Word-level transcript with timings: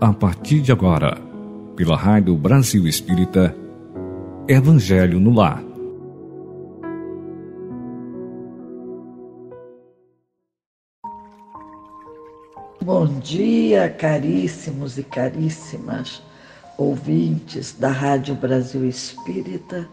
a 0.00 0.14
partir 0.14 0.62
de 0.62 0.72
agora, 0.72 1.20
pela 1.76 1.94
Rádio 1.94 2.34
Brasil 2.34 2.86
Espírita, 2.86 3.54
Evangelho 4.48 5.20
no 5.20 5.30
Lar. 5.30 5.62
Bom 12.82 13.06
dia, 13.18 13.90
caríssimos 13.90 14.96
e 14.96 15.02
caríssimas 15.02 16.22
ouvintes 16.78 17.76
da 17.78 17.90
Rádio 17.90 18.34
Brasil 18.34 18.86
Espírita, 18.86 19.86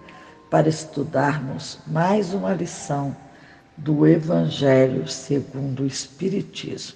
para 0.50 0.70
estudarmos 0.70 1.80
mais 1.86 2.34
uma 2.34 2.54
lição 2.54 3.14
do 3.76 4.08
Evangelho 4.08 5.06
segundo 5.06 5.84
o 5.84 5.86
Espiritismo. 5.86 6.96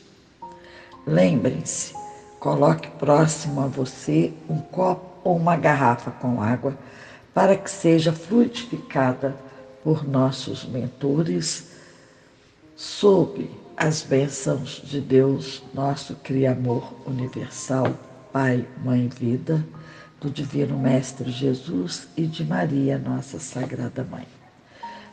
Lembrem-se, 1.06 2.01
coloque 2.42 2.90
próximo 2.98 3.62
a 3.62 3.68
você 3.68 4.34
um 4.50 4.58
copo 4.58 5.06
ou 5.24 5.38
uma 5.38 5.56
garrafa 5.56 6.10
com 6.10 6.42
água 6.42 6.76
para 7.36 7.56
que 7.56 7.70
seja 7.70 8.12
fluidificada 8.12 9.36
por 9.84 10.04
nossos 10.04 10.66
mentores 10.66 11.70
sob 12.76 13.48
as 13.78 14.02
bênçãos 14.02 14.82
de 14.84 15.00
Deus, 15.00 15.62
nosso 15.72 16.16
Criador 16.16 16.92
universal, 17.06 17.88
Pai, 18.34 18.68
Mãe, 18.84 19.08
Vida, 19.08 19.64
do 20.20 20.28
Divino 20.28 20.78
Mestre 20.80 21.30
Jesus 21.30 22.08
e 22.18 22.26
de 22.26 22.44
Maria, 22.44 22.98
nossa 22.98 23.40
Sagrada 23.40 24.04
Mãe. 24.04 24.28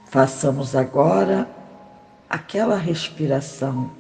Façamos 0.07 0.75
agora 0.75 1.47
aquela 2.29 2.79
respiração 2.79 3.91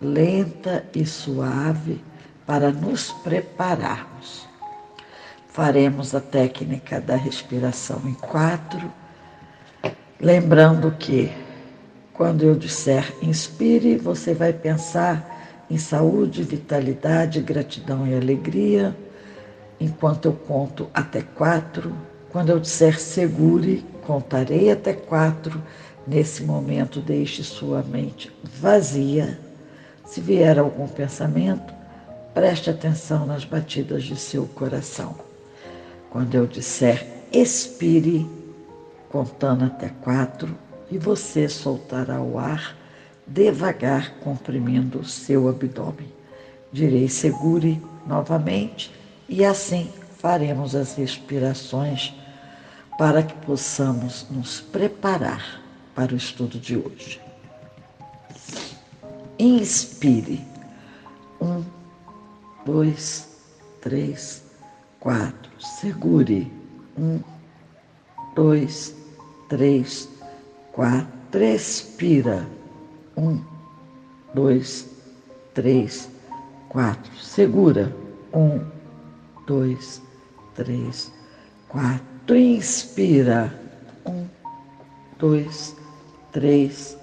lenta 0.00 0.84
e 0.94 1.04
suave 1.04 2.00
para 2.46 2.70
nos 2.70 3.10
prepararmos. 3.12 4.48
Faremos 5.48 6.14
a 6.14 6.20
técnica 6.20 7.00
da 7.00 7.16
respiração 7.16 8.02
em 8.06 8.14
quatro, 8.14 8.92
lembrando 10.20 10.90
que 10.92 11.30
quando 12.12 12.44
eu 12.44 12.54
disser 12.54 13.12
inspire, 13.20 13.96
você 13.96 14.32
vai 14.32 14.52
pensar 14.52 15.64
em 15.68 15.76
saúde, 15.76 16.44
vitalidade, 16.44 17.40
gratidão 17.40 18.06
e 18.06 18.14
alegria. 18.14 18.96
Enquanto 19.80 20.26
eu 20.26 20.32
conto 20.32 20.88
até 20.94 21.22
quatro, 21.22 21.92
quando 22.30 22.50
eu 22.50 22.60
disser 22.60 23.00
segure, 23.00 23.84
contarei 24.06 24.70
até 24.70 24.92
quatro. 24.92 25.60
Nesse 26.06 26.44
momento, 26.44 27.00
deixe 27.00 27.42
sua 27.42 27.82
mente 27.82 28.30
vazia. 28.44 29.36
Se 30.06 30.20
vier 30.20 30.56
algum 30.56 30.86
pensamento, 30.86 31.73
preste 32.34 32.68
atenção 32.68 33.24
nas 33.24 33.44
batidas 33.44 34.02
de 34.02 34.16
seu 34.16 34.46
coração. 34.48 35.14
Quando 36.10 36.34
eu 36.34 36.46
disser 36.46 37.06
expire, 37.32 38.28
contando 39.08 39.64
até 39.64 39.88
quatro, 39.88 40.56
e 40.90 40.98
você 40.98 41.48
soltará 41.48 42.20
o 42.20 42.38
ar 42.38 42.76
devagar, 43.26 44.14
comprimindo 44.20 45.00
o 45.00 45.04
seu 45.04 45.48
abdômen. 45.48 46.12
Direi 46.72 47.08
segure 47.08 47.80
novamente 48.06 48.92
e 49.28 49.44
assim 49.44 49.90
faremos 50.18 50.74
as 50.74 50.94
respirações 50.94 52.14
para 52.98 53.22
que 53.22 53.34
possamos 53.46 54.26
nos 54.30 54.60
preparar 54.60 55.62
para 55.94 56.12
o 56.12 56.16
estudo 56.16 56.58
de 56.58 56.76
hoje. 56.76 57.20
Inspire. 59.38 60.44
Um, 61.40 61.64
dois, 62.64 63.28
três, 63.80 64.42
quatro. 64.98 65.50
Segure. 65.58 66.50
Um, 66.98 67.20
dois, 68.34 68.94
três, 69.48 70.08
quatro. 70.72 71.10
Expira. 71.34 72.46
Um, 73.16 73.40
dois, 74.34 74.88
três, 75.52 76.08
quatro. 76.68 77.12
Segura. 77.20 77.94
Um, 78.32 78.60
dois, 79.46 80.00
três, 80.54 81.12
quatro. 81.68 82.36
Inspira. 82.36 83.52
Um, 84.06 84.26
dois, 85.18 85.76
três, 86.32 86.96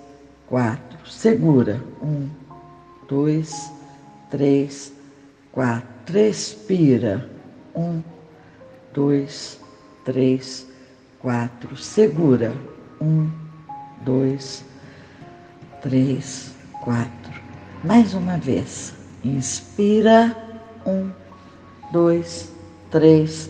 quatro. 0.48 0.98
Segura. 1.08 1.82
Um, 2.02 2.30
dois, 3.08 3.72
três, 4.30 4.88
quatro. 4.88 5.01
Expira. 6.16 7.30
Um, 7.76 8.02
dois, 8.94 9.60
três, 10.06 10.68
quatro. 11.20 11.76
Segura. 11.76 12.54
Um, 13.02 13.30
dois, 14.02 14.64
três, 15.82 16.54
quatro. 16.82 17.34
Mais 17.84 18.14
uma 18.14 18.38
vez. 18.38 18.94
Inspira. 19.24 20.36
Um, 20.86 21.12
dois, 21.92 22.52
três, 22.90 23.50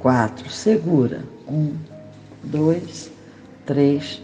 quatro. 0.00 0.48
Segura. 0.50 1.22
Um, 1.46 1.76
dois, 2.42 3.10
três, 3.66 4.22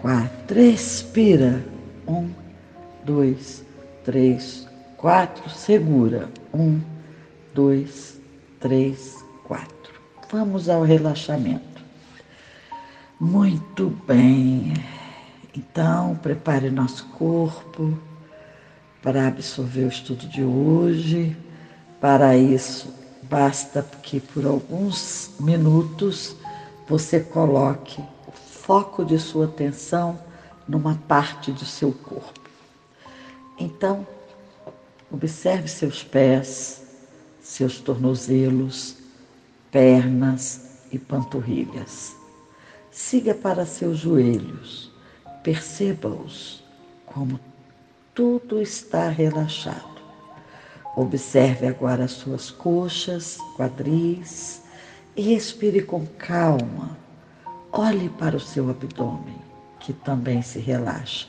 quatro. 0.00 0.60
Expira. 0.60 1.64
Um, 2.06 2.30
dois, 3.04 3.64
três, 4.04 4.66
quatro. 4.96 5.50
Segura. 5.50 6.28
Um, 6.52 6.80
dois, 7.54 8.20
três, 8.60 9.24
quatro. 9.44 10.00
Vamos 10.30 10.68
ao 10.68 10.82
relaxamento. 10.82 11.82
Muito 13.20 13.88
bem. 14.06 14.74
Então, 15.56 16.16
prepare 16.22 16.70
nosso 16.70 17.06
corpo 17.08 17.98
para 19.02 19.26
absorver 19.26 19.84
o 19.84 19.88
estudo 19.88 20.26
de 20.28 20.42
hoje. 20.42 21.36
Para 22.00 22.36
isso, 22.36 22.94
basta 23.22 23.82
que 24.02 24.20
por 24.20 24.46
alguns 24.46 25.32
minutos 25.40 26.36
você 26.88 27.20
coloque 27.20 28.00
o 28.26 28.32
foco 28.32 29.04
de 29.04 29.18
sua 29.18 29.46
atenção 29.46 30.18
numa 30.68 30.94
parte 31.08 31.50
do 31.50 31.64
seu 31.64 31.92
corpo. 31.92 32.40
Então, 33.58 34.06
observe 35.10 35.68
seus 35.68 36.02
pés, 36.02 36.82
seus 37.40 37.80
tornozelos, 37.80 38.96
pernas 39.70 40.80
e 40.92 40.98
panturrilhas. 40.98 42.14
Siga 42.90 43.34
para 43.34 43.64
seus 43.64 43.98
joelhos, 43.98 44.90
perceba-os 45.42 46.62
como 47.06 47.38
tudo 48.14 48.60
está 48.60 49.08
relaxado. 49.08 49.98
Observe 50.96 51.66
agora 51.68 52.04
as 52.04 52.12
suas 52.12 52.50
coxas, 52.50 53.38
quadris 53.56 54.62
e 55.14 55.22
respire 55.22 55.82
com 55.82 56.04
calma. 56.18 56.98
Olhe 57.70 58.08
para 58.08 58.36
o 58.36 58.40
seu 58.40 58.68
abdômen, 58.68 59.38
que 59.78 59.92
também 59.92 60.42
se 60.42 60.58
relaxa. 60.58 61.28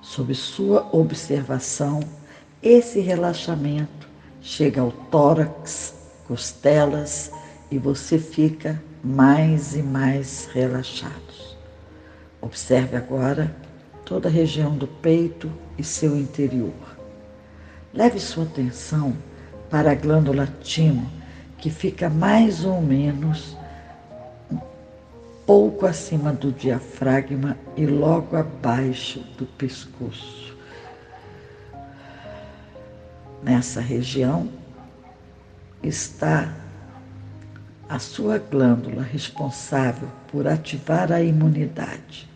Sob 0.00 0.34
sua 0.34 0.88
observação, 0.92 2.00
esse 2.64 2.98
relaxamento 2.98 4.08
chega 4.40 4.80
ao 4.80 4.90
tórax, 4.90 5.94
costelas 6.26 7.30
e 7.70 7.76
você 7.76 8.18
fica 8.18 8.82
mais 9.02 9.76
e 9.76 9.82
mais 9.82 10.48
relaxado. 10.50 11.12
Observe 12.40 12.96
agora 12.96 13.54
toda 14.06 14.28
a 14.28 14.32
região 14.32 14.74
do 14.76 14.86
peito 14.86 15.52
e 15.76 15.84
seu 15.84 16.16
interior. 16.16 16.72
Leve 17.92 18.18
sua 18.18 18.44
atenção 18.44 19.14
para 19.68 19.92
a 19.92 19.94
glândula 19.94 20.48
timo, 20.62 21.10
que 21.58 21.68
fica 21.68 22.08
mais 22.08 22.64
ou 22.64 22.80
menos 22.80 23.54
um 24.50 24.58
pouco 25.44 25.84
acima 25.84 26.32
do 26.32 26.50
diafragma 26.50 27.58
e 27.76 27.84
logo 27.84 28.36
abaixo 28.36 29.20
do 29.36 29.44
pescoço. 29.44 30.43
Nessa 33.44 33.78
região 33.78 34.48
está 35.82 36.50
a 37.86 37.98
sua 37.98 38.38
glândula 38.38 39.02
responsável 39.02 40.08
por 40.28 40.48
ativar 40.48 41.12
a 41.12 41.20
imunidade. 41.20 42.26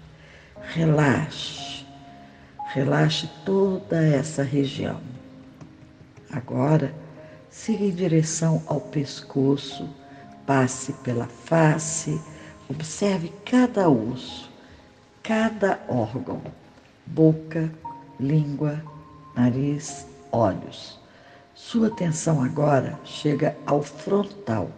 Relaxe, 0.74 1.86
relaxe 2.74 3.26
toda 3.46 4.04
essa 4.04 4.42
região. 4.42 5.00
Agora, 6.30 6.94
siga 7.48 7.84
em 7.84 7.90
direção 7.90 8.62
ao 8.66 8.78
pescoço, 8.78 9.88
passe 10.46 10.92
pela 10.92 11.26
face, 11.26 12.20
observe 12.68 13.32
cada 13.46 13.88
osso, 13.88 14.52
cada 15.22 15.80
órgão, 15.88 16.42
boca, 17.06 17.72
língua, 18.20 18.82
nariz, 19.34 20.06
olhos. 20.30 20.97
Sua 21.60 21.88
atenção 21.88 22.40
agora 22.40 22.98
chega 23.04 23.54
ao 23.66 23.82
frontal, 23.82 24.70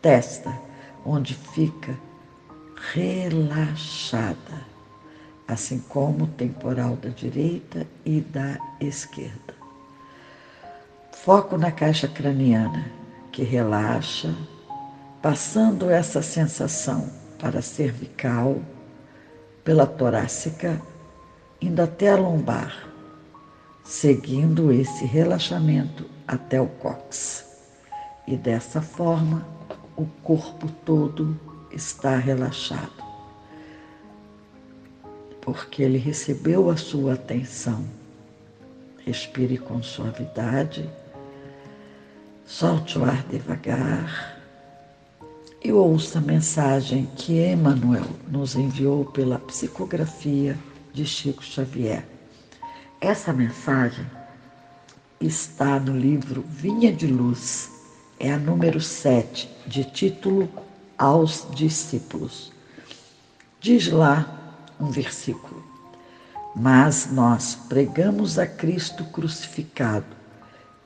testa, 0.00 0.56
onde 1.04 1.34
fica 1.34 1.98
relaxada, 2.94 4.64
assim 5.48 5.80
como 5.80 6.24
o 6.24 6.28
temporal 6.28 6.94
da 6.94 7.08
direita 7.08 7.84
e 8.04 8.20
da 8.20 8.56
esquerda. 8.80 9.52
Foco 11.10 11.58
na 11.58 11.72
caixa 11.72 12.06
craniana, 12.06 12.86
que 13.32 13.42
relaxa, 13.42 14.32
passando 15.20 15.90
essa 15.90 16.22
sensação 16.22 17.10
para 17.36 17.58
a 17.58 17.62
cervical, 17.62 18.62
pela 19.64 19.86
torácica, 19.86 20.80
indo 21.60 21.82
até 21.82 22.10
a 22.10 22.16
lombar, 22.16 22.85
seguindo 23.86 24.72
esse 24.72 25.04
relaxamento 25.04 26.10
até 26.26 26.60
o 26.60 26.66
cóccix. 26.66 27.46
E 28.26 28.36
dessa 28.36 28.82
forma, 28.82 29.46
o 29.96 30.04
corpo 30.24 30.68
todo 30.84 31.38
está 31.70 32.16
relaxado, 32.16 33.04
porque 35.40 35.82
ele 35.82 35.98
recebeu 35.98 36.68
a 36.68 36.76
sua 36.76 37.14
atenção. 37.14 37.84
Respire 39.04 39.56
com 39.56 39.80
suavidade, 39.80 40.90
solte 42.44 42.98
o 42.98 43.04
ar 43.04 43.22
devagar 43.28 44.36
e 45.62 45.70
ouça 45.72 46.18
a 46.18 46.22
mensagem 46.22 47.08
que 47.14 47.40
Emmanuel 47.40 48.06
nos 48.28 48.56
enviou 48.56 49.04
pela 49.04 49.38
psicografia 49.38 50.58
de 50.92 51.06
Chico 51.06 51.44
Xavier. 51.44 52.15
Essa 53.00 53.30
mensagem 53.30 54.06
está 55.20 55.78
no 55.78 55.94
livro 55.94 56.42
Vinha 56.48 56.90
de 56.90 57.06
Luz, 57.06 57.70
é 58.18 58.32
a 58.32 58.38
número 58.38 58.80
7, 58.80 59.50
de 59.66 59.84
título 59.84 60.48
aos 60.96 61.46
discípulos. 61.54 62.50
Diz 63.60 63.92
lá 63.92 64.64
um 64.80 64.90
versículo: 64.90 65.62
Mas 66.54 67.12
nós 67.12 67.54
pregamos 67.68 68.38
a 68.38 68.46
Cristo 68.46 69.04
crucificado, 69.04 70.16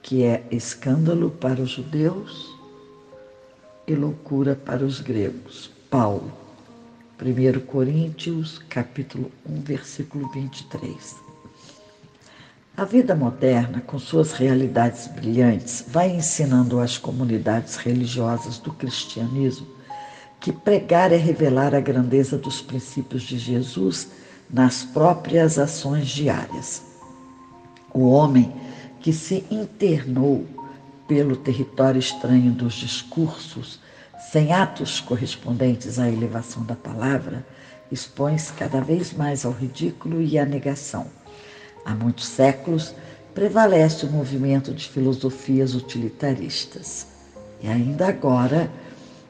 que 0.03 0.25
é 0.25 0.45
escândalo 0.51 1.31
para 1.31 1.63
os 1.63 1.71
judeus 1.71 2.53
e 3.87 3.95
loucura 3.95 4.57
para 4.57 4.85
os 4.85 5.01
gregos. 5.01 5.71
Paulo, 5.89 6.33
1 7.23 7.61
Coríntios, 7.67 8.59
capítulo 8.69 9.31
1, 9.49 9.61
versículo 9.61 10.29
23. 10.31 11.30
A 12.77 12.85
vida 12.85 13.15
moderna, 13.15 13.83
com 13.87 13.99
suas 13.99 14.33
realidades 14.33 15.07
brilhantes, 15.07 15.85
vai 15.87 16.11
ensinando 16.11 16.81
às 16.81 16.97
comunidades 16.97 17.77
religiosas 17.77 18.59
do 18.59 18.73
cristianismo 18.73 19.67
que 20.41 20.51
pregar 20.51 21.13
é 21.13 21.17
revelar 21.17 21.75
a 21.75 21.81
grandeza 21.81 22.39
dos 22.39 22.63
princípios 22.63 23.25
de 23.25 23.39
Jesus 23.39 24.09
nas 24.49 24.83
próprias 24.83 25.59
ações 25.59 26.09
diárias. 26.09 26.83
O 27.93 28.09
homem 28.09 28.51
que 29.01 29.13
se 29.13 29.45
internou 29.51 30.47
pelo 31.07 31.37
território 31.37 31.99
estranho 31.99 32.53
dos 32.53 32.75
discursos, 32.75 33.79
sem 34.33 34.53
atos 34.53 35.01
correspondentes 35.01 35.99
à 35.99 36.09
elevação 36.09 36.65
da 36.65 36.77
palavra, 36.77 37.45
expõe-se 37.93 38.53
cada 38.55 38.81
vez 38.81 39.13
mais 39.13 39.45
ao 39.45 39.53
ridículo 39.53 40.23
e 40.23 40.39
à 40.39 40.47
negação. 40.47 41.07
Há 41.85 41.95
muitos 41.95 42.27
séculos 42.27 42.95
prevalece 43.35 44.07
o 44.07 44.11
movimento 44.11 44.73
de 44.73 44.89
filosofias 44.89 45.75
utilitaristas. 45.75 47.07
E 47.63 47.69
ainda 47.69 48.09
agora, 48.09 48.71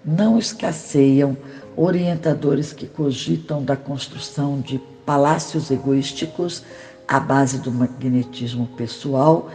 não 0.04 0.38
escasseiam 0.38 1.36
orientadores 1.76 2.72
que 2.72 2.86
cogitam 2.86 3.62
da 3.62 3.76
construção 3.76 4.60
de 4.60 4.80
palácios 5.04 5.70
egoísticos 5.70 6.62
à 7.06 7.18
base 7.18 7.58
do 7.58 7.72
magnetismo 7.72 8.66
pessoal 8.68 9.50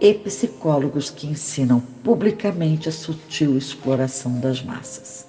e 0.00 0.14
psicólogos 0.14 1.10
que 1.10 1.26
ensinam 1.26 1.80
publicamente 2.02 2.88
a 2.88 2.92
sutil 2.92 3.58
exploração 3.58 4.40
das 4.40 4.62
massas. 4.62 5.26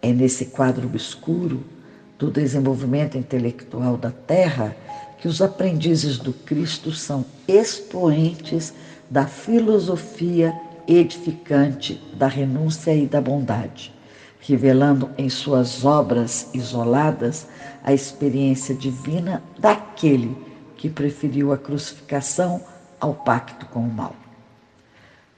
É 0.00 0.12
nesse 0.12 0.46
quadro 0.46 0.86
obscuro 0.86 1.62
do 2.18 2.30
desenvolvimento 2.30 3.18
intelectual 3.18 3.96
da 3.96 4.10
Terra 4.10 4.74
que 5.24 5.28
os 5.28 5.40
aprendizes 5.40 6.18
do 6.18 6.34
Cristo 6.34 6.92
são 6.92 7.24
expoentes 7.48 8.74
da 9.08 9.26
filosofia 9.26 10.54
edificante 10.86 11.94
da 12.12 12.26
renúncia 12.26 12.94
e 12.94 13.06
da 13.06 13.22
bondade, 13.22 13.90
revelando 14.38 15.08
em 15.16 15.30
suas 15.30 15.82
obras 15.82 16.50
isoladas 16.52 17.46
a 17.82 17.94
experiência 17.94 18.74
divina 18.74 19.42
daquele 19.58 20.36
que 20.76 20.90
preferiu 20.90 21.54
a 21.54 21.56
crucificação 21.56 22.60
ao 23.00 23.14
pacto 23.14 23.64
com 23.64 23.80
o 23.80 23.90
mal. 23.90 24.14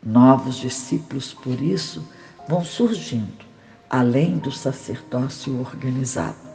Novos 0.02 0.56
discípulos, 0.56 1.32
por 1.32 1.62
isso, 1.62 2.04
vão 2.48 2.64
surgindo, 2.64 3.46
além 3.88 4.36
do 4.38 4.50
sacerdócio 4.50 5.60
organizado. 5.60 6.45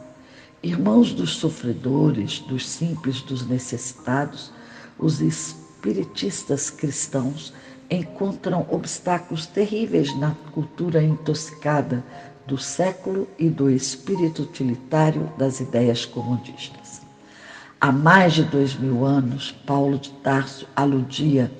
Irmãos 0.62 1.12
dos 1.12 1.38
sofredores, 1.38 2.38
dos 2.38 2.68
simples, 2.68 3.20
dos 3.20 3.44
necessitados, 3.44 4.52
os 4.96 5.20
espiritistas 5.20 6.70
cristãos 6.70 7.52
encontram 7.90 8.64
obstáculos 8.70 9.44
terríveis 9.44 10.16
na 10.16 10.36
cultura 10.52 11.02
intoxicada 11.02 12.04
do 12.46 12.56
século 12.56 13.28
e 13.36 13.48
do 13.48 13.68
espírito 13.68 14.42
utilitário 14.42 15.32
das 15.36 15.58
ideias 15.58 16.04
comodistas. 16.04 17.02
Há 17.80 17.90
mais 17.90 18.34
de 18.34 18.44
dois 18.44 18.76
mil 18.76 19.04
anos, 19.04 19.50
Paulo 19.66 19.98
de 19.98 20.10
Tarso 20.10 20.68
aludia 20.76 21.50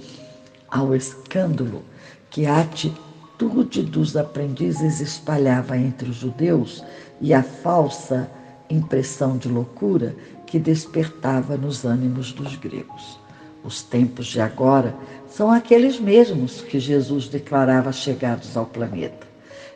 ao 0.68 0.94
escândalo 0.94 1.82
que 2.30 2.46
a 2.46 2.60
atitude 2.60 3.82
dos 3.82 4.16
aprendizes 4.16 5.00
espalhava 5.00 5.76
entre 5.76 6.08
os 6.08 6.16
judeus 6.16 6.84
e 7.20 7.34
a 7.34 7.42
falsa 7.42 8.30
impressão 8.72 9.36
de 9.36 9.48
loucura 9.48 10.14
que 10.46 10.58
despertava 10.58 11.56
nos 11.56 11.84
ânimos 11.84 12.32
dos 12.32 12.56
gregos. 12.56 13.18
Os 13.64 13.82
tempos 13.82 14.26
de 14.26 14.40
agora 14.40 14.94
são 15.28 15.50
aqueles 15.50 16.00
mesmos 16.00 16.60
que 16.60 16.80
Jesus 16.80 17.28
declarava 17.28 17.92
chegados 17.92 18.56
ao 18.56 18.66
planeta. 18.66 19.26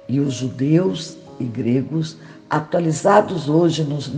E 0.08 0.20
os 0.20 0.34
judeus 0.34 1.16
e 1.38 1.44
gregos, 1.44 2.16
atualizados 2.50 3.48
hoje 3.48 3.84
nos 3.84 4.12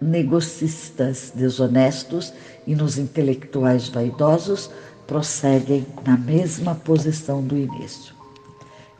negocistas 0.00 1.32
desonestos 1.34 2.32
e 2.66 2.74
nos 2.74 2.98
intelectuais 2.98 3.88
vaidosos, 3.88 4.70
prosseguem 5.06 5.86
na 6.06 6.16
mesma 6.16 6.74
posição 6.74 7.42
do 7.42 7.56
início. 7.56 8.14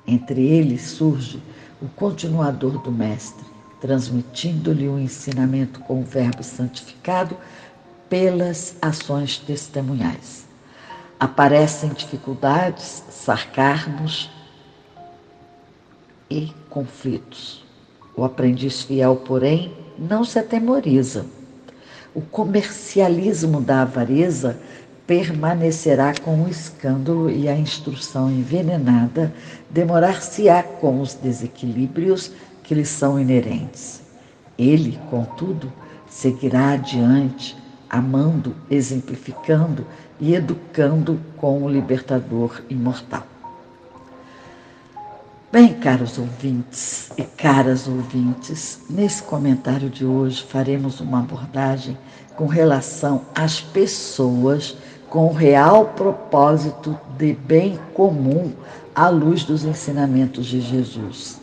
Entre 0.06 0.46
eles 0.46 0.82
surge 0.82 1.40
o 1.80 1.88
continuador 1.88 2.82
do 2.82 2.90
Mestre, 2.90 3.49
transmitindo-lhe 3.80 4.88
o 4.88 4.98
ensinamento 4.98 5.80
com 5.80 6.00
o 6.00 6.04
Verbo 6.04 6.42
santificado 6.42 7.36
pelas 8.08 8.76
ações 8.82 9.38
testemunhais. 9.38 10.46
Aparecem 11.18 11.90
dificuldades, 11.90 13.04
sarcarmos 13.10 14.30
e 16.28 16.52
conflitos. 16.68 17.64
O 18.16 18.24
aprendiz 18.24 18.82
fiel, 18.82 19.16
porém, 19.16 19.72
não 19.98 20.24
se 20.24 20.38
atemoriza. 20.38 21.26
O 22.14 22.20
comercialismo 22.20 23.60
da 23.60 23.82
avareza 23.82 24.58
permanecerá 25.06 26.14
com 26.22 26.44
o 26.44 26.48
escândalo 26.48 27.30
e 27.30 27.48
a 27.48 27.56
instrução 27.56 28.30
envenenada, 28.30 29.32
demorar-se-á 29.68 30.62
com 30.62 31.00
os 31.00 31.14
desequilíbrios 31.14 32.32
que 32.70 32.74
lhe 32.76 32.86
são 32.86 33.18
inerentes. 33.18 34.00
Ele, 34.56 34.96
contudo, 35.10 35.72
seguirá 36.08 36.74
adiante, 36.74 37.56
amando, 37.90 38.54
exemplificando 38.70 39.84
e 40.20 40.36
educando 40.36 41.20
com 41.36 41.64
o 41.64 41.68
libertador 41.68 42.62
imortal. 42.70 43.26
Bem, 45.50 45.74
caros 45.80 46.16
ouvintes 46.16 47.10
e 47.18 47.24
caras 47.24 47.88
ouvintes, 47.88 48.78
nesse 48.88 49.24
comentário 49.24 49.90
de 49.90 50.06
hoje 50.06 50.40
faremos 50.40 51.00
uma 51.00 51.18
abordagem 51.18 51.98
com 52.36 52.46
relação 52.46 53.22
às 53.34 53.60
pessoas 53.60 54.76
com 55.08 55.26
o 55.26 55.32
real 55.32 55.86
propósito 55.86 56.96
de 57.18 57.32
bem 57.32 57.80
comum 57.94 58.52
à 58.94 59.08
luz 59.08 59.42
dos 59.42 59.64
ensinamentos 59.64 60.46
de 60.46 60.60
Jesus. 60.60 61.39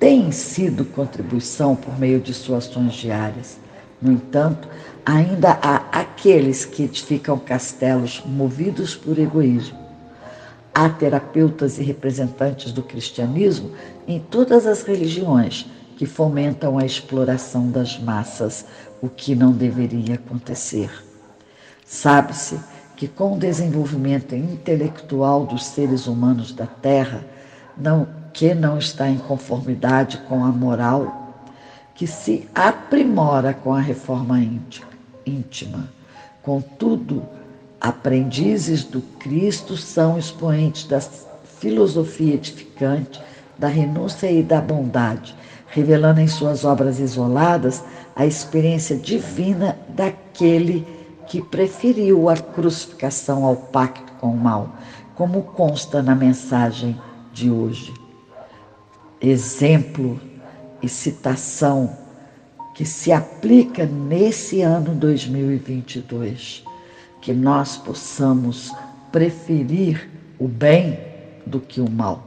Tem 0.00 0.32
sido 0.32 0.86
contribuição 0.86 1.76
por 1.76 1.98
meio 1.98 2.20
de 2.20 2.32
suas 2.32 2.66
ações 2.66 2.94
diárias 2.94 3.58
No 4.00 4.10
entanto, 4.10 4.66
ainda 5.04 5.58
há 5.60 6.00
aqueles 6.00 6.64
que 6.64 6.84
edificam 6.84 7.38
castelos 7.38 8.22
movidos 8.24 8.96
por 8.96 9.18
egoísmo. 9.18 9.78
Há 10.74 10.88
terapeutas 10.88 11.78
e 11.78 11.82
representantes 11.82 12.72
do 12.72 12.82
cristianismo 12.82 13.72
em 14.08 14.18
todas 14.18 14.66
as 14.66 14.82
religiões 14.82 15.66
que 15.98 16.06
fomentam 16.06 16.78
a 16.78 16.86
exploração 16.86 17.70
das 17.70 17.98
massas, 17.98 18.64
o 19.02 19.08
que 19.10 19.34
não 19.34 19.52
deveria 19.52 20.14
acontecer. 20.14 20.90
Sabe-se 21.84 22.58
que 22.96 23.06
com 23.06 23.34
o 23.34 23.38
desenvolvimento 23.38 24.34
intelectual 24.34 25.44
dos 25.44 25.66
seres 25.66 26.06
humanos 26.06 26.52
da 26.52 26.66
Terra, 26.66 27.22
não, 27.76 28.08
que 28.32 28.54
não 28.54 28.78
está 28.78 29.08
em 29.08 29.18
conformidade 29.18 30.18
com 30.28 30.44
a 30.44 30.48
moral, 30.48 31.34
que 31.94 32.06
se 32.06 32.48
aprimora 32.54 33.52
com 33.52 33.74
a 33.74 33.80
reforma 33.80 34.40
íntima. 35.26 35.88
Contudo, 36.42 37.22
aprendizes 37.80 38.84
do 38.84 39.00
Cristo 39.00 39.76
são 39.76 40.18
expoentes 40.18 40.84
da 40.84 41.00
filosofia 41.00 42.34
edificante, 42.34 43.20
da 43.58 43.68
renúncia 43.68 44.30
e 44.30 44.42
da 44.42 44.60
bondade, 44.60 45.34
revelando 45.68 46.20
em 46.20 46.28
suas 46.28 46.64
obras 46.64 46.98
isoladas 46.98 47.84
a 48.16 48.24
experiência 48.24 48.96
divina 48.96 49.78
daquele 49.88 50.86
que 51.26 51.42
preferiu 51.42 52.28
a 52.28 52.36
crucificação 52.36 53.44
ao 53.44 53.54
pacto 53.54 54.12
com 54.14 54.28
o 54.32 54.36
mal, 54.36 54.70
como 55.14 55.42
consta 55.42 56.02
na 56.02 56.14
mensagem 56.14 56.98
de 57.32 57.50
hoje. 57.50 57.99
Exemplo 59.20 60.20
e 60.82 60.88
citação 60.88 61.96
que 62.74 62.84
se 62.84 63.12
aplica 63.12 63.84
nesse 63.84 64.62
ano 64.62 64.94
2022, 64.94 66.64
que 67.20 67.32
nós 67.32 67.76
possamos 67.76 68.72
preferir 69.12 70.08
o 70.38 70.48
bem 70.48 70.98
do 71.44 71.60
que 71.60 71.80
o 71.80 71.90
mal. 71.90 72.26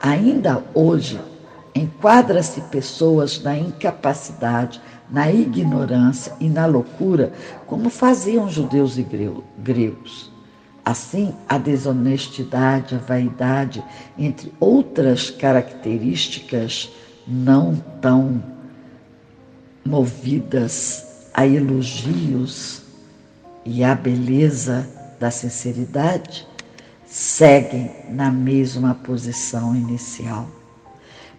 Ainda 0.00 0.62
hoje, 0.72 1.20
enquadra-se 1.74 2.60
pessoas 2.62 3.42
na 3.42 3.58
incapacidade 3.58 4.80
na 5.10 5.30
ignorância 5.30 6.32
e 6.38 6.48
na 6.48 6.66
loucura, 6.66 7.32
como 7.66 7.88
faziam 7.88 8.48
judeus 8.48 8.98
e 8.98 9.06
gregos. 9.58 10.30
Assim, 10.88 11.34
a 11.46 11.58
desonestidade, 11.58 12.94
a 12.94 12.98
vaidade, 12.98 13.84
entre 14.18 14.50
outras 14.58 15.28
características 15.28 16.88
não 17.26 17.76
tão 18.00 18.42
movidas 19.84 21.04
a 21.34 21.46
elogios 21.46 22.80
e 23.66 23.84
a 23.84 23.94
beleza 23.94 24.88
da 25.20 25.30
sinceridade, 25.30 26.48
seguem 27.04 27.90
na 28.08 28.30
mesma 28.30 28.94
posição 28.94 29.76
inicial. 29.76 30.48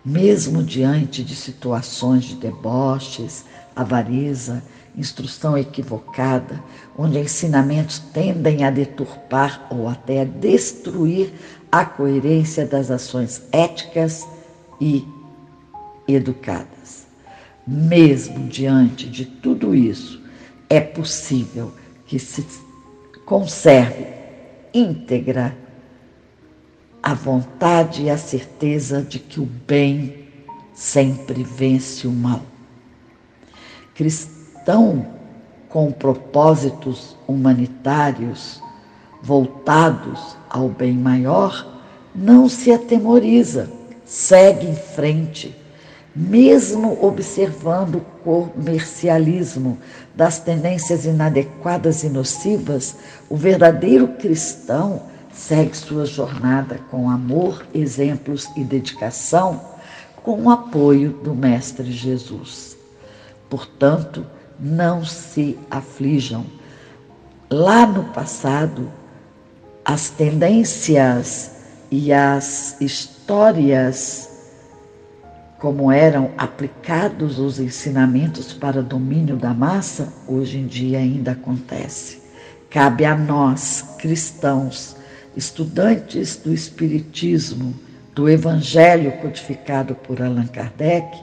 Mesmo 0.05 0.61
diante 0.61 1.23
de 1.23 1.35
situações 1.35 2.25
de 2.25 2.35
deboches, 2.35 3.45
avareza, 3.75 4.61
instrução 4.97 5.57
equivocada, 5.57 6.63
onde 6.97 7.19
ensinamentos 7.19 7.99
tendem 7.99 8.63
a 8.63 8.69
deturpar 8.69 9.67
ou 9.69 9.87
até 9.87 10.21
a 10.21 10.25
destruir 10.25 11.33
a 11.71 11.85
coerência 11.85 12.65
das 12.65 12.89
ações 12.91 13.43
éticas 13.51 14.27
e 14.81 15.05
educadas. 16.07 17.07
Mesmo 17.65 18.47
diante 18.47 19.07
de 19.07 19.25
tudo 19.25 19.75
isso, 19.75 20.21
é 20.69 20.79
possível 20.81 21.71
que 22.05 22.17
se 22.17 22.45
conserve 23.25 24.07
íntegra 24.73 25.55
a 27.01 27.13
vontade 27.13 28.03
e 28.03 28.09
a 28.09 28.17
certeza 28.17 29.01
de 29.01 29.19
que 29.19 29.39
o 29.39 29.45
bem 29.45 30.27
sempre 30.73 31.43
vence 31.43 32.07
o 32.07 32.11
mal 32.11 32.41
cristão 33.99 34.38
com 35.67 35.91
propósitos 35.91 37.15
humanitários 37.27 38.61
voltados 39.21 40.37
ao 40.49 40.69
bem 40.69 40.93
maior, 40.93 41.65
não 42.13 42.47
se 42.47 42.71
atemoriza, 42.71 43.69
segue 44.05 44.67
em 44.67 44.75
frente, 44.75 45.55
mesmo 46.15 46.97
observando 47.01 47.95
o 47.95 48.01
comercialismo 48.23 49.77
das 50.15 50.39
tendências 50.39 51.05
inadequadas 51.05 52.03
e 52.03 52.09
nocivas, 52.09 52.95
o 53.29 53.35
verdadeiro 53.35 54.07
cristão 54.07 55.03
segue 55.31 55.77
sua 55.77 56.05
jornada 56.05 56.79
com 56.89 57.09
amor, 57.09 57.65
exemplos 57.73 58.47
e 58.55 58.63
dedicação, 58.63 59.61
com 60.23 60.43
o 60.43 60.49
apoio 60.49 61.11
do 61.23 61.33
Mestre 61.33 61.91
Jesus. 61.91 62.77
Portanto, 63.49 64.25
não 64.59 65.05
se 65.05 65.57
aflijam. 65.71 66.45
Lá 67.49 67.85
no 67.85 68.05
passado, 68.05 68.91
as 69.83 70.09
tendências 70.09 71.51
e 71.89 72.13
as 72.13 72.79
histórias, 72.79 74.29
como 75.57 75.91
eram 75.91 76.31
aplicados 76.37 77.39
os 77.39 77.59
ensinamentos 77.59 78.53
para 78.53 78.83
domínio 78.83 79.35
da 79.35 79.53
massa, 79.53 80.13
hoje 80.27 80.57
em 80.59 80.67
dia 80.67 80.99
ainda 80.99 81.31
acontece. 81.31 82.19
Cabe 82.69 83.03
a 83.03 83.17
nós, 83.17 83.95
cristãos, 83.97 84.95
estudantes 85.35 86.35
do 86.35 86.53
Espiritismo, 86.53 87.73
do 88.13 88.29
Evangelho 88.29 89.11
codificado 89.13 89.95
por 89.95 90.21
Allan 90.21 90.45
Kardec, 90.47 91.17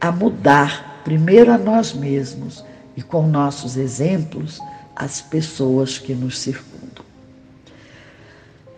a 0.00 0.12
mudar 0.12 0.89
primeiro 1.04 1.52
a 1.52 1.58
nós 1.58 1.92
mesmos 1.92 2.64
e 2.96 3.02
com 3.02 3.26
nossos 3.26 3.76
exemplos 3.76 4.60
as 4.94 5.20
pessoas 5.20 5.98
que 5.98 6.14
nos 6.14 6.38
circundam. 6.38 7.04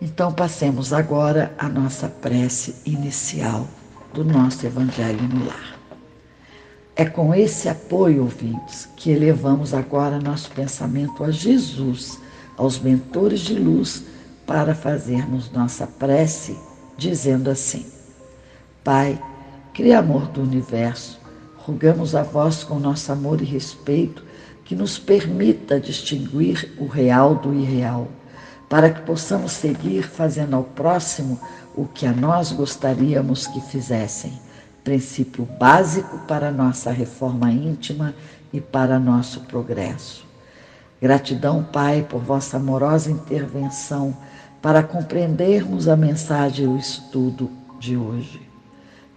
Então 0.01 0.33
passemos 0.33 0.91
agora 0.91 1.53
à 1.57 1.69
nossa 1.69 2.09
prece 2.09 2.75
inicial 2.85 3.67
do 4.13 4.23
nosso 4.23 4.65
Evangelho 4.65 5.23
no 5.23 5.45
Lar. 5.45 5.79
É 6.95 7.05
com 7.05 7.33
esse 7.33 7.67
apoio, 7.67 8.23
ouvintes, 8.23 8.87
que 8.95 9.09
elevamos 9.09 9.73
agora 9.73 10.19
nosso 10.19 10.51
pensamento 10.51 11.23
a 11.23 11.31
Jesus, 11.31 12.19
aos 12.55 12.79
mentores 12.79 13.39
de 13.39 13.55
luz, 13.55 14.03
para 14.45 14.75
fazermos 14.75 15.51
nossa 15.51 15.87
prece, 15.87 16.55
dizendo 16.97 17.49
assim: 17.49 17.85
Pai, 18.83 19.19
Criador 19.73 20.27
do 20.27 20.41
universo, 20.41 21.19
Rogamos 21.65 22.13
a 22.13 22.23
vós 22.23 22.61
com 22.61 22.77
nosso 22.77 23.09
amor 23.09 23.41
e 23.41 23.45
respeito 23.45 24.21
que 24.65 24.75
nos 24.75 24.99
permita 24.99 25.79
distinguir 25.79 26.73
o 26.77 26.87
real 26.87 27.35
do 27.35 27.53
irreal, 27.53 28.09
para 28.67 28.89
que 28.89 29.01
possamos 29.03 29.53
seguir 29.53 30.03
fazendo 30.03 30.57
ao 30.57 30.63
próximo 30.63 31.39
o 31.73 31.85
que 31.85 32.05
a 32.05 32.11
nós 32.11 32.51
gostaríamos 32.51 33.47
que 33.47 33.61
fizessem, 33.61 34.33
princípio 34.83 35.47
básico 35.57 36.17
para 36.27 36.51
nossa 36.51 36.91
reforma 36.91 37.49
íntima 37.49 38.13
e 38.51 38.59
para 38.59 38.99
nosso 38.99 39.39
progresso. 39.41 40.25
Gratidão, 41.01 41.63
Pai, 41.63 42.05
por 42.09 42.19
vossa 42.19 42.57
amorosa 42.57 43.09
intervenção 43.09 44.15
para 44.61 44.83
compreendermos 44.83 45.87
a 45.87 45.95
mensagem 45.95 46.65
e 46.65 46.67
o 46.67 46.77
estudo 46.77 47.49
de 47.79 47.95
hoje. 47.95 48.41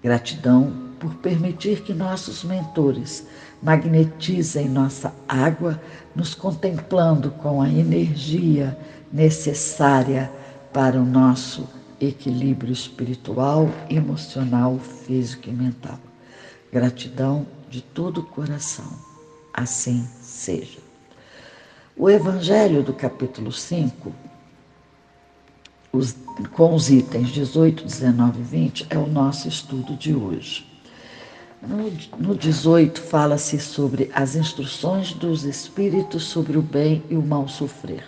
Gratidão 0.00 0.85
por 0.98 1.14
permitir 1.16 1.82
que 1.82 1.92
nossos 1.92 2.44
mentores 2.44 3.26
magnetizem 3.62 4.68
nossa 4.68 5.14
água, 5.28 5.80
nos 6.14 6.34
contemplando 6.34 7.30
com 7.30 7.60
a 7.60 7.68
energia 7.68 8.76
necessária 9.12 10.30
para 10.72 11.00
o 11.00 11.04
nosso 11.04 11.68
equilíbrio 12.00 12.72
espiritual, 12.72 13.70
emocional, 13.88 14.78
físico 14.78 15.48
e 15.48 15.52
mental. 15.52 15.98
Gratidão 16.72 17.46
de 17.70 17.80
todo 17.80 18.18
o 18.18 18.26
coração. 18.26 18.92
Assim 19.52 20.06
seja. 20.20 20.78
O 21.96 22.10
Evangelho 22.10 22.82
do 22.82 22.92
capítulo 22.92 23.50
5 23.50 24.12
os, 25.96 26.14
com 26.52 26.74
os 26.74 26.90
itens 26.90 27.28
18, 27.28 27.84
19 27.84 28.40
e 28.40 28.42
20 28.42 28.86
é 28.90 28.98
o 28.98 29.06
nosso 29.06 29.48
estudo 29.48 29.96
de 29.96 30.14
hoje. 30.14 30.65
No, 31.62 31.90
no 32.18 32.34
18 32.34 33.00
fala-se 33.00 33.58
sobre 33.58 34.10
as 34.14 34.36
instruções 34.36 35.12
dos 35.12 35.44
espíritos 35.44 36.24
sobre 36.24 36.58
o 36.58 36.62
bem 36.62 37.02
e 37.08 37.16
o 37.16 37.22
mal 37.22 37.48
sofrer. 37.48 38.04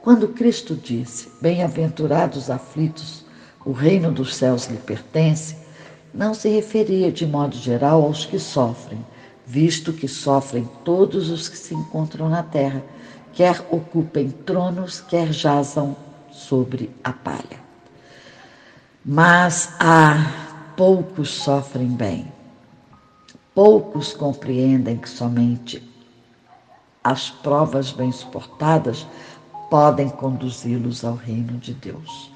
Quando 0.00 0.28
Cristo 0.28 0.74
disse: 0.74 1.28
Bem-aventurados 1.40 2.50
aflitos, 2.50 3.24
o 3.64 3.72
reino 3.72 4.12
dos 4.12 4.34
céus 4.34 4.66
lhe 4.66 4.76
pertence, 4.76 5.56
não 6.14 6.34
se 6.34 6.48
referia 6.48 7.10
de 7.10 7.26
modo 7.26 7.56
geral 7.56 8.02
aos 8.02 8.26
que 8.26 8.38
sofrem, 8.38 9.04
visto 9.46 9.92
que 9.92 10.06
sofrem 10.06 10.68
todos 10.84 11.30
os 11.30 11.48
que 11.48 11.56
se 11.56 11.74
encontram 11.74 12.28
na 12.28 12.42
terra, 12.42 12.82
quer 13.32 13.64
ocupem 13.70 14.30
tronos, 14.30 15.00
quer 15.00 15.32
jazam 15.32 15.96
sobre 16.30 16.90
a 17.02 17.12
palha. 17.12 17.60
Mas 19.04 19.74
há 19.80 20.72
poucos 20.76 21.30
sofrem 21.30 21.88
bem. 21.88 22.41
Poucos 23.54 24.14
compreendem 24.14 24.96
que 24.96 25.08
somente 25.08 25.82
as 27.04 27.28
provas 27.28 27.90
bem 27.90 28.10
suportadas 28.10 29.06
podem 29.68 30.08
conduzi-los 30.08 31.04
ao 31.04 31.14
reino 31.14 31.58
de 31.58 31.74
Deus. 31.74 32.32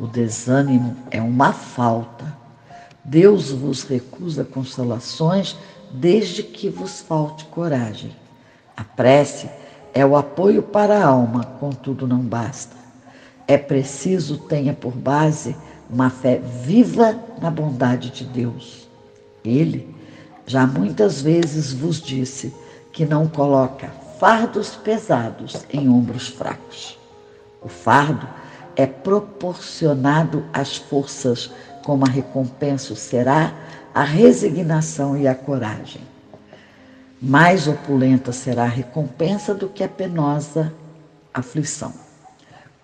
O 0.00 0.06
desânimo 0.08 0.96
é 1.12 1.22
uma 1.22 1.52
falta. 1.52 2.36
Deus 3.04 3.52
vos 3.52 3.84
recusa 3.84 4.44
consolações 4.44 5.56
desde 5.92 6.42
que 6.42 6.68
vos 6.68 7.00
falte 7.00 7.44
coragem. 7.46 8.14
A 8.76 8.82
prece 8.82 9.48
é 9.94 10.04
o 10.04 10.16
apoio 10.16 10.62
para 10.62 10.98
a 10.98 11.06
alma, 11.06 11.44
contudo 11.60 12.04
não 12.06 12.20
basta. 12.20 12.76
É 13.46 13.56
preciso 13.56 14.38
tenha 14.38 14.74
por 14.74 14.92
base 14.92 15.56
uma 15.88 16.10
fé 16.10 16.38
viva 16.38 17.16
na 17.40 17.50
bondade 17.50 18.10
de 18.10 18.24
Deus. 18.24 18.88
Ele 19.44 19.97
já 20.48 20.66
muitas 20.66 21.20
vezes 21.20 21.74
vos 21.74 22.00
disse 22.00 22.54
que 22.90 23.04
não 23.04 23.28
coloca 23.28 23.88
fardos 24.18 24.74
pesados 24.76 25.66
em 25.70 25.90
ombros 25.90 26.28
fracos. 26.28 26.98
O 27.62 27.68
fardo 27.68 28.26
é 28.74 28.86
proporcionado 28.86 30.42
às 30.50 30.78
forças, 30.78 31.50
como 31.84 32.06
a 32.06 32.08
recompensa 32.08 32.96
será 32.96 33.52
a 33.94 34.02
resignação 34.02 35.18
e 35.18 35.28
a 35.28 35.34
coragem. 35.34 36.00
Mais 37.20 37.68
opulenta 37.68 38.32
será 38.32 38.62
a 38.62 38.68
recompensa 38.68 39.54
do 39.54 39.68
que 39.68 39.84
a 39.84 39.88
penosa 39.88 40.72
aflição. 41.34 41.92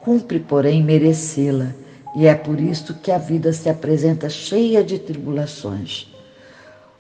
Cumpre, 0.01 0.39
porém, 0.39 0.83
merecê-la, 0.83 1.69
e 2.15 2.27
é 2.27 2.35
por 2.35 2.61
isso 2.61 2.93
que 2.95 3.11
a 3.11 3.17
vida 3.17 3.55
se 3.55 3.71
apresenta 3.71 4.29
cheia 4.29 4.85
de 4.85 4.99
tribulações. 4.99 6.14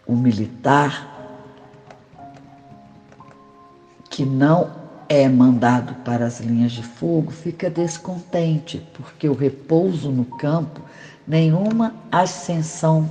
O 0.06 0.14
militar 0.14 1.10
que 4.10 4.24
não 4.24 4.70
é 5.08 5.28
mandado 5.28 5.94
para 6.04 6.26
as 6.26 6.40
linhas 6.40 6.72
de 6.72 6.82
fogo 6.82 7.30
fica 7.30 7.68
descontente, 7.68 8.86
porque 8.94 9.28
o 9.28 9.34
repouso 9.34 10.10
no 10.10 10.24
campo 10.24 10.80
nenhuma 11.26 11.94
ascensão 12.12 13.08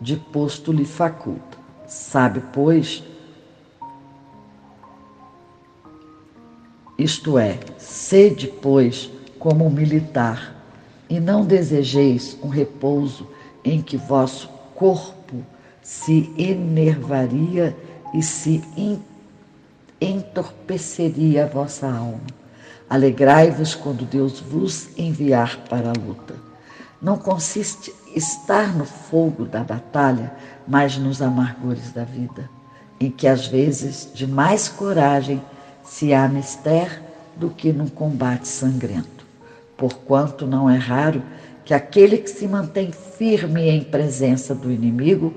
de 0.00 0.16
posto 0.16 0.72
lhe 0.72 0.84
faculta. 0.84 1.58
Sabe, 1.86 2.42
pois, 2.52 3.02
isto 6.96 7.38
é, 7.38 7.58
sede, 7.78 8.46
pois, 8.46 9.10
como 9.38 9.68
militar, 9.68 10.54
e 11.08 11.18
não 11.18 11.44
desejeis 11.44 12.38
um 12.42 12.48
repouso 12.48 13.26
em 13.64 13.82
que 13.82 13.96
vosso 13.96 14.48
corpo 14.74 15.19
se 15.90 16.32
enervaria 16.38 17.76
e 18.14 18.22
se 18.22 18.62
entorpeceria 20.00 21.42
a 21.42 21.48
vossa 21.48 21.88
alma. 21.88 22.20
Alegrai-vos 22.88 23.74
quando 23.74 24.04
Deus 24.04 24.38
vos 24.38 24.96
enviar 24.96 25.56
para 25.68 25.88
a 25.88 25.92
luta. 25.92 26.36
Não 27.02 27.18
consiste 27.18 27.92
estar 28.14 28.72
no 28.72 28.84
fogo 28.84 29.44
da 29.44 29.64
batalha, 29.64 30.32
mas 30.66 30.96
nos 30.96 31.20
amargores 31.20 31.90
da 31.90 32.04
vida, 32.04 32.48
em 33.00 33.10
que 33.10 33.26
às 33.26 33.48
vezes 33.48 34.12
de 34.14 34.28
mais 34.28 34.68
coragem 34.68 35.42
se 35.82 36.14
há 36.14 36.28
mister 36.28 37.02
do 37.34 37.50
que 37.50 37.72
num 37.72 37.88
combate 37.88 38.46
sangrento. 38.46 39.26
Porquanto 39.76 40.46
não 40.46 40.70
é 40.70 40.76
raro 40.76 41.20
que 41.64 41.74
aquele 41.74 42.18
que 42.18 42.30
se 42.30 42.46
mantém 42.46 42.92
firme 42.92 43.68
em 43.68 43.82
presença 43.82 44.54
do 44.54 44.70
inimigo 44.70 45.34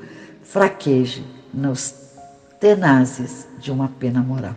fraqueje 0.53 1.25
nos 1.51 1.95
tenazes 2.59 3.47
de 3.59 3.71
uma 3.71 3.87
pena 3.87 4.21
moral. 4.21 4.55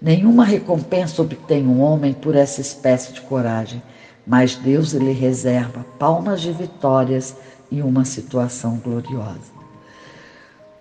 Nenhuma 0.00 0.44
recompensa 0.44 1.22
obtém 1.22 1.66
um 1.66 1.80
homem 1.80 2.12
por 2.12 2.36
essa 2.36 2.60
espécie 2.60 3.14
de 3.14 3.22
coragem, 3.22 3.82
mas 4.26 4.54
Deus 4.54 4.92
lhe 4.92 5.12
reserva 5.12 5.86
palmas 5.98 6.42
de 6.42 6.52
vitórias 6.52 7.34
e 7.70 7.80
uma 7.80 8.04
situação 8.04 8.76
gloriosa. 8.84 9.50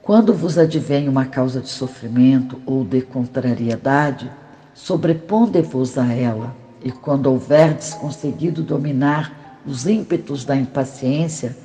Quando 0.02 0.34
vos 0.34 0.58
advém 0.58 1.08
uma 1.08 1.28
causa 1.28 1.62
de 1.62 1.70
sofrimento 1.70 2.62
ou 2.66 2.84
de 2.84 3.02
contrariedade, 3.02 4.30
sobreponde-vos 4.74 5.98
a 5.98 6.12
ela, 6.12 6.54
e 6.84 6.92
quando 6.92 7.28
houverdes 7.28 7.94
conseguido 7.94 8.62
dominar 8.62 9.62
os 9.66 9.88
ímpetos 9.88 10.44
da 10.44 10.58
impaciência, 10.58 11.56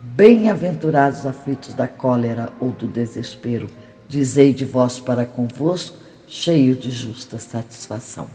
bem-aventurados 0.00 1.26
aflitos 1.26 1.74
da 1.74 1.86
cólera 1.86 2.50
ou 2.58 2.70
do 2.70 2.88
desespero, 2.88 3.68
dizei 4.08 4.54
de 4.54 4.64
vós 4.64 4.98
para 4.98 5.26
convosco, 5.26 5.98
cheio 6.26 6.74
de 6.74 6.90
justa 6.90 7.38
satisfação. 7.38 8.26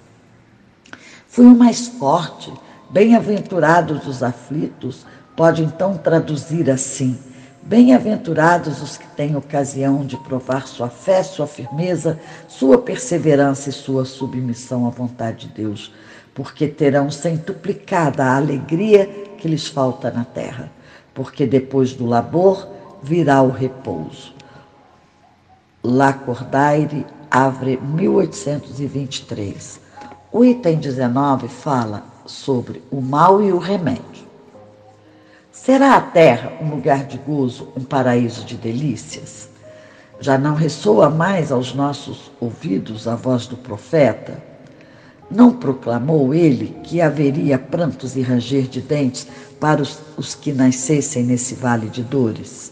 Fui 1.27 1.45
o 1.45 1.55
mais 1.55 1.87
forte, 1.87 2.53
bem-aventurados 2.91 4.05
os 4.05 4.21
aflitos, 4.21 5.05
pode 5.35 5.63
então 5.63 5.97
traduzir 5.97 6.69
assim: 6.69 7.17
Bem-aventurados 7.63 8.81
os 8.83 8.95
que 8.95 9.07
têm 9.15 9.35
ocasião 9.35 10.05
de 10.05 10.17
provar 10.17 10.67
sua 10.67 10.87
fé, 10.87 11.23
sua 11.23 11.47
firmeza, 11.47 12.19
sua 12.47 12.77
perseverança 12.77 13.69
e 13.69 13.73
sua 13.73 14.05
submissão 14.05 14.85
à 14.85 14.91
vontade 14.91 15.47
de 15.47 15.63
Deus, 15.63 15.91
porque 16.33 16.67
terão 16.67 17.09
centuplicada 17.09 18.23
a 18.23 18.37
alegria 18.37 19.07
que 19.39 19.47
lhes 19.47 19.67
falta 19.67 20.11
na 20.11 20.23
terra, 20.23 20.71
porque 21.15 21.47
depois 21.47 21.93
do 21.93 22.05
labor 22.05 22.67
virá 23.01 23.41
o 23.41 23.49
repouso. 23.49 24.35
Lacordaire, 25.83 27.07
Avre, 27.31 27.77
1823. 27.77 29.79
O 30.31 30.45
item 30.45 30.77
19 30.77 31.47
fala 31.47 32.03
sobre 32.25 32.83
o 32.91 33.01
mal 33.01 33.41
e 33.41 33.51
o 33.51 33.57
remédio. 33.57 34.25
Será 35.51 35.95
a 35.95 36.01
terra 36.01 36.53
um 36.61 36.69
lugar 36.69 37.05
de 37.05 37.17
gozo, 37.17 37.69
um 37.75 37.83
paraíso 37.83 38.45
de 38.45 38.55
delícias? 38.55 39.49
Já 40.19 40.37
não 40.37 40.53
ressoa 40.53 41.09
mais 41.09 41.51
aos 41.51 41.73
nossos 41.73 42.31
ouvidos 42.39 43.07
a 43.07 43.15
voz 43.15 43.47
do 43.47 43.57
profeta? 43.57 44.54
Não 45.29 45.51
proclamou 45.51 46.33
ele 46.33 46.75
que 46.83 47.01
haveria 47.01 47.57
prantos 47.57 48.15
e 48.15 48.21
ranger 48.21 48.67
de 48.67 48.81
dentes 48.81 49.27
para 49.59 49.81
os, 49.81 49.99
os 50.17 50.35
que 50.35 50.51
nascessem 50.51 51.23
nesse 51.23 51.55
vale 51.55 51.89
de 51.89 52.03
dores? 52.03 52.71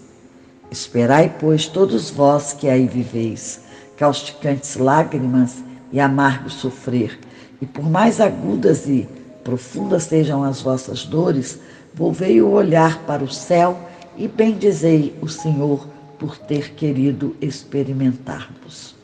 Esperai, 0.69 1.35
pois, 1.39 1.67
todos 1.67 2.09
vós 2.09 2.53
que 2.53 2.69
aí 2.69 2.87
viveis, 2.87 3.61
causticantes 3.97 4.75
lágrimas 4.77 5.63
e 5.91 5.99
amargo 5.99 6.49
sofrer, 6.49 7.19
e 7.61 7.65
por 7.65 7.89
mais 7.89 8.19
agudas 8.19 8.87
e 8.87 9.07
profundas 9.43 10.03
sejam 10.03 10.43
as 10.43 10.61
vossas 10.61 11.05
dores, 11.05 11.59
volvei 11.93 12.41
o 12.41 12.49
olhar 12.49 12.99
para 13.05 13.23
o 13.23 13.31
céu 13.31 13.77
e 14.17 14.27
bendizei 14.27 15.15
o 15.21 15.27
Senhor 15.27 15.87
por 16.17 16.37
ter 16.37 16.71
querido 16.73 17.35
experimentar-vos. 17.41 18.95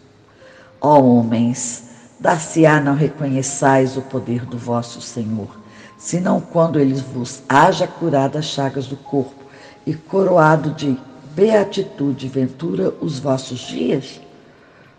Ó 0.82 1.02
homens, 1.02 1.89
dar-se-á 2.20 2.82
não 2.82 2.96
reconheçais 2.96 3.96
o 3.96 4.02
poder 4.02 4.46
do 4.46 4.58
vosso 4.58 5.02
Senhor, 5.02 5.48
senão 5.98 6.42
quando 6.42 6.80
ele 6.80 6.96
vos 6.96 7.42
haja 7.48 7.88
curado 7.88 8.38
as 8.38 8.46
chagas 8.46 8.88
do 8.88 8.98
corpo 8.98 9.46
e 9.86 9.94
coroado 9.94 10.72
de 10.72 10.98
beatitude 11.34 12.26
e 12.26 12.30
ventura 12.30 12.94
os 13.00 13.20
vossos 13.20 13.60
dias? 13.60 14.20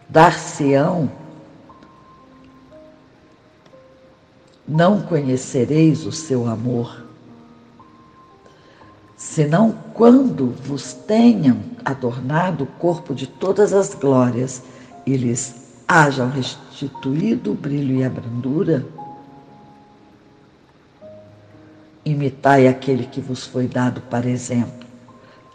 Dar-se-ão 0.08 1.10
não 4.66 5.02
conhecereis 5.02 6.06
o 6.06 6.12
seu 6.12 6.48
amor, 6.48 7.04
senão 9.16 9.76
quando 9.92 10.54
vos 10.62 10.94
tenham 10.94 11.60
adornado 11.84 12.64
o 12.64 12.66
corpo 12.66 13.14
de 13.14 13.26
todas 13.26 13.72
as 13.72 13.94
glórias 13.94 14.62
e 15.04 15.16
lhes 15.16 15.59
hajam 15.90 16.30
restituído 16.30 17.50
o 17.50 17.54
brilho 17.54 17.96
e 17.96 18.04
a 18.04 18.08
brandura? 18.08 18.86
Imitai 22.04 22.68
aquele 22.68 23.06
que 23.06 23.20
vos 23.20 23.44
foi 23.44 23.66
dado 23.66 24.00
para 24.02 24.28
exemplo, 24.28 24.86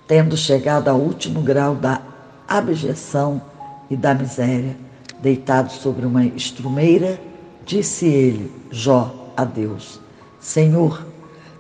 tendo 0.08 0.36
chegado 0.36 0.90
ao 0.90 0.98
último 0.98 1.42
grau 1.42 1.76
da 1.76 2.02
abjeção 2.48 3.42
e 3.90 3.96
da 3.96 4.14
miséria, 4.14 4.76
deitado 5.22 5.72
sobre 5.72 6.06
uma 6.06 6.26
estrumeira 6.26 7.18
Disse 7.66 8.06
ele, 8.06 8.52
Jó, 8.70 9.32
a 9.36 9.44
Deus: 9.44 10.00
Senhor, 10.40 11.04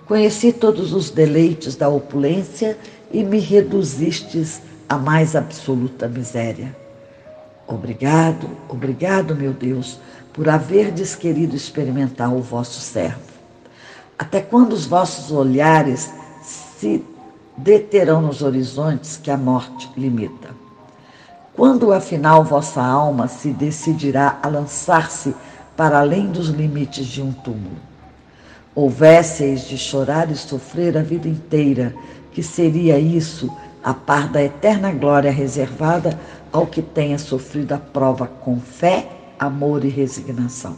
conheci 0.06 0.54
todos 0.54 0.94
os 0.94 1.10
deleites 1.10 1.76
da 1.76 1.90
opulência 1.90 2.78
e 3.12 3.24
me 3.24 3.40
reduzistes 3.40 4.62
a 4.88 4.98
mais 4.98 5.36
absoluta 5.36 6.08
miséria. 6.08 6.85
Obrigado, 7.67 8.47
obrigado, 8.69 9.36
meu 9.36 9.51
Deus, 9.51 9.99
por 10.32 10.47
haverdes 10.49 11.15
querido 11.15 11.56
experimentar 11.56 12.34
o 12.34 12.41
vosso 12.41 12.80
servo. 12.80 13.21
Até 14.17 14.39
quando 14.39 14.73
os 14.73 14.86
vossos 14.86 15.32
olhares 15.32 16.13
se 16.43 17.04
deterão 17.58 18.21
nos 18.21 18.41
horizontes 18.41 19.17
que 19.17 19.32
a 19.32 19.38
morte 19.38 19.89
limita? 19.97 20.49
Quando, 21.56 21.91
afinal, 21.91 22.43
vossa 22.43 22.84
alma 22.84 23.28
se 23.28 23.49
decidirá 23.49 24.39
a 24.43 24.47
lançar-se 24.47 25.34
para 25.75 25.99
além 25.99 26.28
dos 26.28 26.49
limites 26.49 27.08
de 27.08 27.21
um 27.21 27.32
túmulo? 27.32 27.78
Houvesseis 28.75 29.62
de 29.62 29.78
chorar 29.78 30.30
e 30.30 30.36
sofrer 30.36 30.97
a 30.97 31.01
vida 31.01 31.30
inteira, 31.30 31.95
que 32.32 32.43
seria 32.43 32.99
isso 32.99 33.49
a 33.82 33.93
par 33.93 34.28
da 34.28 34.43
eterna 34.43 34.91
glória 34.91 35.32
reservada 35.32 36.19
ao 36.56 36.65
que 36.65 36.82
tenha 36.82 37.20
sofrido 37.20 37.74
a 37.74 37.78
prova 37.78 38.28
com 38.28 38.62
fé, 38.62 39.10
amor 39.38 39.84
e 39.84 39.89
resignação. 39.89 40.78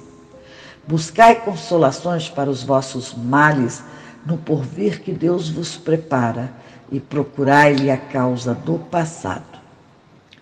Buscai 0.87 1.35
consolações 1.35 2.27
para 2.27 2.49
os 2.49 2.63
vossos 2.63 3.13
males 3.13 3.83
no 4.25 4.37
porvir 4.37 5.01
que 5.03 5.11
Deus 5.11 5.49
vos 5.49 5.77
prepara 5.77 6.51
e 6.91 6.99
procurai-lhe 6.99 7.91
a 7.91 7.97
causa 7.97 8.55
do 8.55 8.79
passado. 8.79 9.59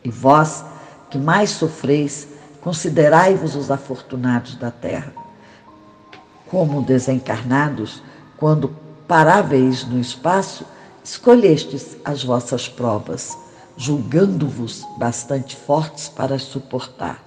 E 0.01 0.09
vós, 0.09 0.63
que 1.09 1.17
mais 1.17 1.49
sofreis, 1.49 2.29
considerai-vos 2.61 3.57
os 3.57 3.69
afortunados 3.69 4.55
da 4.55 4.71
terra. 4.71 5.11
Como 6.47 6.81
desencarnados, 6.81 8.01
quando 8.37 8.73
paráveis 9.05 9.85
no 9.85 9.99
espaço, 9.99 10.65
escolhestes 11.03 11.97
as 12.05 12.23
vossas 12.23 12.69
provas, 12.69 13.37
julgando-vos 13.77 14.85
bastante 14.97 15.55
fortes 15.55 16.07
para 16.07 16.39
suportar. 16.39 17.23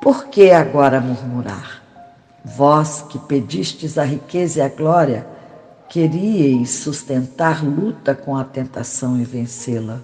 Por 0.00 0.26
que 0.26 0.50
agora 0.50 1.00
murmurar? 1.00 1.82
Vós 2.44 3.02
que 3.02 3.18
pedistes 3.18 3.98
a 3.98 4.04
riqueza 4.04 4.60
e 4.60 4.62
a 4.62 4.68
glória, 4.68 5.26
queríeis 5.88 6.70
sustentar 6.70 7.64
luta 7.64 8.14
com 8.14 8.36
a 8.36 8.44
tentação 8.44 9.20
e 9.20 9.24
vencê-la. 9.24 10.00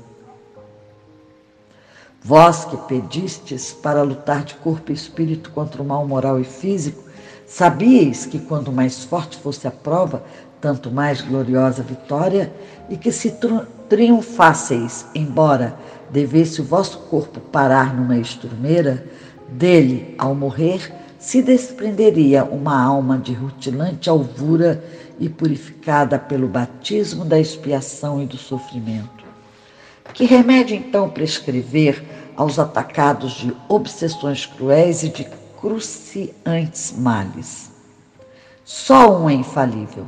Vós 2.23 2.65
que 2.65 2.77
pedistes 2.77 3.73
para 3.73 4.03
lutar 4.03 4.45
de 4.45 4.55
corpo 4.55 4.91
e 4.91 4.95
espírito 4.95 5.51
contra 5.51 5.83
o 5.83 5.85
mal 5.85 6.07
moral 6.09 6.41
e 6.41 6.45
físico, 6.45 7.05
sabíeis 7.47 8.25
que 8.25 8.39
quanto 8.39 8.73
mais 8.73 9.05
forte 9.05 9.37
fosse 9.37 9.69
a 9.69 9.71
prova, 9.71 10.25
tanto 10.64 10.90
mais 10.90 11.20
gloriosa 11.20 11.83
vitória, 11.83 12.50
e 12.88 12.96
que 12.96 13.12
se 13.12 13.37
triunfasseis, 13.87 15.05
embora 15.14 15.77
devesse 16.11 16.62
o 16.62 16.64
vosso 16.64 17.00
corpo 17.00 17.38
parar 17.38 17.94
numa 17.94 18.16
estrumeira, 18.16 19.07
dele, 19.46 20.14
ao 20.16 20.35
morrer, 20.35 20.90
se 21.18 21.42
desprenderia 21.42 22.44
uma 22.44 22.83
alma 22.83 23.18
de 23.18 23.35
rutilante 23.35 24.09
alvura 24.09 24.83
e 25.20 25.29
purificada 25.29 26.18
pelo 26.18 26.48
batismo 26.48 27.27
da 27.27 27.38
expiação 27.38 28.22
e 28.22 28.24
do 28.24 28.38
sofrimento. 28.38 29.22
Que 30.14 30.24
remédio 30.24 30.74
então 30.74 31.11
prescrever 31.11 32.03
aos 32.35 32.59
atacados 32.59 33.33
de 33.33 33.55
obsessões 33.68 34.46
cruéis 34.46 35.03
e 35.03 35.11
de 35.11 35.27
cruciantes 35.61 36.94
males? 36.96 37.70
Só 38.64 39.14
um 39.18 39.29
é 39.29 39.35
infalível: 39.35 40.07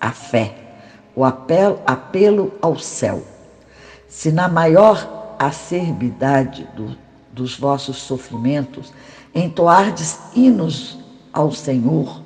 a 0.00 0.10
fé, 0.10 0.54
o 1.14 1.24
apelo, 1.24 1.80
apelo 1.86 2.52
ao 2.62 2.78
céu. 2.78 3.22
Se 4.08 4.32
na 4.32 4.48
maior 4.48 5.36
acerbidade 5.38 6.66
do, 6.74 6.96
dos 7.32 7.58
vossos 7.58 7.98
sofrimentos 7.98 8.92
entoardes 9.34 10.18
hinos 10.34 10.98
ao 11.32 11.52
Senhor, 11.52 12.22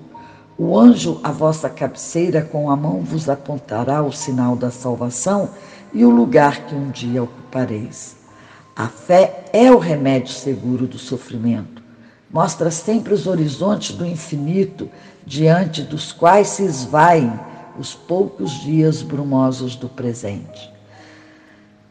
o 0.57 0.79
anjo 0.79 1.21
à 1.23 1.33
vossa 1.33 1.69
cabeceira 1.69 2.41
com 2.41 2.71
a 2.71 2.77
mão 2.77 3.01
vos 3.01 3.29
apontará 3.29 4.03
o 4.03 4.13
sinal 4.13 4.55
da 4.55 4.71
salvação 4.71 5.51
e 5.93 6.05
o 6.05 6.11
lugar 6.11 6.67
que 6.67 6.75
um 6.75 6.91
dia 6.91 7.23
ocupareis. 7.23 8.17
A 8.77 8.89
fé 8.89 9.45
é 9.53 9.71
o 9.71 9.79
remédio 9.79 10.33
seguro 10.33 10.87
do 10.87 10.99
sofrimento. 10.99 11.83
Mostra 12.31 12.71
sempre 12.71 13.15
os 13.15 13.27
horizontes 13.27 13.97
do 13.97 14.05
infinito, 14.05 14.89
diante 15.25 15.83
dos 15.83 16.13
quais 16.13 16.49
se 16.49 16.65
esvaem 16.65 17.33
os 17.79 17.95
poucos 17.95 18.53
dias 18.61 19.03
brumosos 19.03 19.77
do 19.77 19.89
presente. 19.89 20.73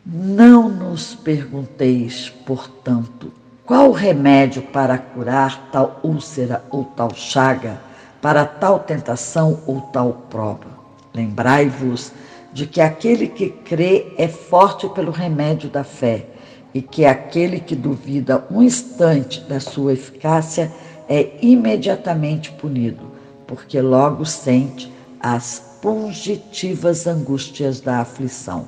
Não 0.06 0.68
nos 0.68 1.16
pergunteis, 1.16 2.30
portanto, 2.46 3.32
qual 3.66 3.90
o 3.90 3.94
remédio 3.94 4.62
para 4.62 4.98
curar 4.98 5.70
tal 5.72 6.00
úlcera 6.04 6.64
ou 6.70 6.84
tal 6.84 7.14
chaga, 7.16 7.80
para 8.22 8.46
tal 8.46 8.80
tentação 8.80 9.62
ou 9.66 9.82
tal 9.82 10.14
prova. 10.30 10.68
Lembrai-vos 11.14 12.12
de 12.52 12.68
que 12.68 12.82
aquele 12.82 13.28
que 13.28 13.50
crê 13.50 14.14
é 14.18 14.28
forte 14.28 14.88
pelo 14.90 15.12
remédio 15.12 15.70
da 15.70 15.84
fé 15.84 16.28
e 16.74 16.82
que 16.82 17.06
aquele 17.06 17.60
que 17.60 17.76
duvida 17.76 18.46
um 18.50 18.62
instante 18.62 19.42
da 19.42 19.60
sua 19.60 19.94
eficácia 19.94 20.72
é 21.08 21.38
imediatamente 21.42 22.52
punido, 22.52 23.12
porque 23.48 23.80
logo 23.80 24.26
sente 24.26 24.92
as 25.20 25.73
pungitivas 25.84 27.06
angústias 27.08 27.82
da 27.82 28.00
aflição. 28.00 28.68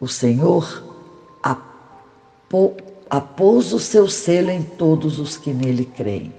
O 0.00 0.06
Senhor 0.06 0.80
apôs 3.10 3.72
o 3.72 3.80
seu 3.80 4.08
selo 4.08 4.50
em 4.50 4.62
todos 4.62 5.18
os 5.18 5.36
que 5.36 5.52
nele 5.52 5.84
creem. 5.84 6.32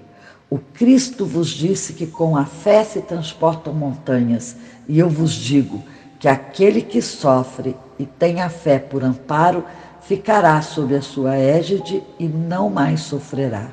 O 0.48 0.58
Cristo 0.58 1.26
vos 1.26 1.50
disse 1.50 1.92
que 1.92 2.06
com 2.06 2.38
a 2.38 2.46
fé 2.46 2.82
se 2.84 3.02
transportam 3.02 3.74
montanhas, 3.74 4.56
e 4.88 4.98
eu 4.98 5.10
vos 5.10 5.32
digo 5.32 5.84
que 6.18 6.26
aquele 6.26 6.80
que 6.80 7.02
sofre 7.02 7.76
e 7.98 8.06
tem 8.06 8.40
a 8.40 8.48
fé 8.48 8.78
por 8.78 9.04
amparo 9.04 9.62
ficará 10.00 10.62
sob 10.62 10.96
a 10.96 11.02
sua 11.02 11.36
égide 11.36 12.02
e 12.18 12.26
não 12.26 12.70
mais 12.70 13.02
sofrerá. 13.02 13.68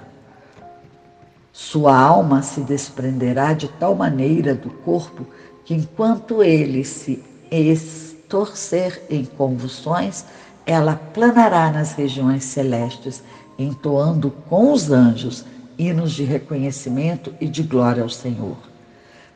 Sua 1.54 1.98
alma 1.98 2.42
se 2.42 2.60
desprenderá 2.60 3.54
de 3.54 3.70
tal 3.70 3.96
maneira 3.96 4.54
do 4.54 4.70
corpo 4.70 5.26
que, 5.66 5.74
enquanto 5.74 6.44
ele 6.44 6.84
se 6.84 7.24
estorcer 7.52 9.02
em 9.10 9.26
convulsões, 9.26 10.26
ela 10.66 10.96
planará 10.96 11.72
nas 11.72 11.94
regiões 11.94 12.44
celestes, 12.44 13.24
entoando 13.58 14.32
com 14.50 14.72
os 14.72 14.92
anjos 14.92 15.44
hinos 15.78 16.14
de 16.14 16.24
reconhecimento 16.24 17.34
e 17.42 17.48
de 17.48 17.64
glória 17.64 18.04
ao 18.04 18.10
Senhor. 18.10 18.58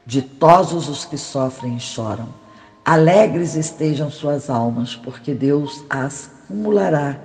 Ditosos 0.06 0.88
os 0.88 1.06
que 1.06 1.18
sofrem 1.18 1.78
e 1.78 1.80
choram 1.80 2.46
Alegres 2.86 3.56
estejam 3.56 4.10
suas 4.12 4.48
almas, 4.48 4.96
porque 4.96 5.34
Deus 5.34 5.84
as 5.90 6.30
cumulará 6.48 7.20